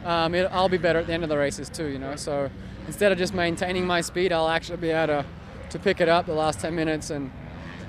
um, 0.07 0.35
it, 0.35 0.49
I'll 0.51 0.71
be 0.71 0.79
better 0.79 1.01
at 1.01 1.07
the 1.07 1.13
end 1.13 1.23
of 1.23 1.29
the 1.29 1.37
races 1.37 1.69
too, 1.69 1.89
you 1.89 1.99
know. 1.99 2.17
So 2.17 2.49
instead 2.87 3.13
of 3.13 3.19
just 3.19 3.35
maintaining 3.35 3.87
my 3.87 4.01
speed, 4.01 4.33
I'll 4.33 4.49
actually 4.49 4.79
be 4.79 4.89
able 4.89 5.23
to, 5.23 5.27
to 5.69 5.79
pick 5.79 6.01
it 6.01 6.09
up 6.09 6.25
the 6.25 6.33
last 6.33 6.61
10 6.61 6.75
minutes, 6.75 7.11
and 7.11 7.31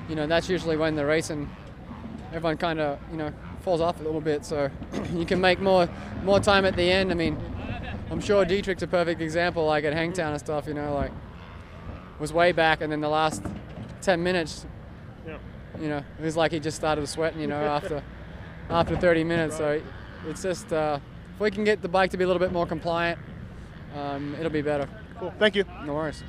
you 0.09 0.15
know 0.15 0.27
that's 0.27 0.49
usually 0.49 0.75
when 0.75 0.97
the 0.97 1.05
racing 1.05 1.49
everyone 2.33 2.57
kind 2.57 2.81
of 2.81 2.99
you 3.09 3.15
know 3.15 3.31
falls 3.61 3.79
off 3.79 4.01
a 4.01 4.03
little 4.03 4.19
bit. 4.19 4.43
So 4.43 4.69
you 5.13 5.25
can 5.25 5.39
make 5.39 5.61
more 5.61 5.87
more 6.25 6.41
time 6.41 6.65
at 6.65 6.75
the 6.75 6.91
end. 6.91 7.11
I 7.11 7.15
mean, 7.15 7.37
I'm 8.11 8.19
sure 8.19 8.43
Dietrich's 8.43 8.83
a 8.83 8.87
perfect 8.87 9.21
example, 9.21 9.65
like 9.65 9.85
at 9.85 9.93
Hangtown 9.93 10.31
and 10.31 10.39
stuff. 10.41 10.67
You 10.67 10.73
know, 10.73 10.93
like 10.93 11.11
was 12.19 12.31
way 12.33 12.51
back, 12.51 12.81
and 12.81 12.91
then 12.91 13.01
the 13.01 13.09
last 13.09 13.43
10 14.01 14.23
minutes, 14.23 14.65
Yeah. 15.27 15.37
you 15.79 15.89
know, 15.89 15.97
it 16.19 16.23
was 16.23 16.37
like 16.37 16.51
he 16.51 16.59
just 16.59 16.77
started 16.77 17.07
sweating. 17.07 17.41
You 17.41 17.47
know, 17.47 17.63
after 17.63 18.03
after 18.69 18.95
30 18.95 19.23
minutes. 19.23 19.57
So 19.57 19.81
it's 20.27 20.41
just 20.41 20.71
uh, 20.71 20.99
if 21.35 21.39
we 21.39 21.51
can 21.51 21.63
get 21.63 21.81
the 21.81 21.89
bike 21.89 22.11
to 22.11 22.17
be 22.17 22.23
a 22.23 22.27
little 22.27 22.39
bit 22.39 22.51
more 22.51 22.65
compliant, 22.65 23.19
um, 23.95 24.35
it'll 24.39 24.51
be 24.51 24.61
better. 24.61 24.87
Cool. 25.19 25.33
Thank 25.39 25.55
you. 25.55 25.63
No 25.85 25.93
worries. 25.93 26.23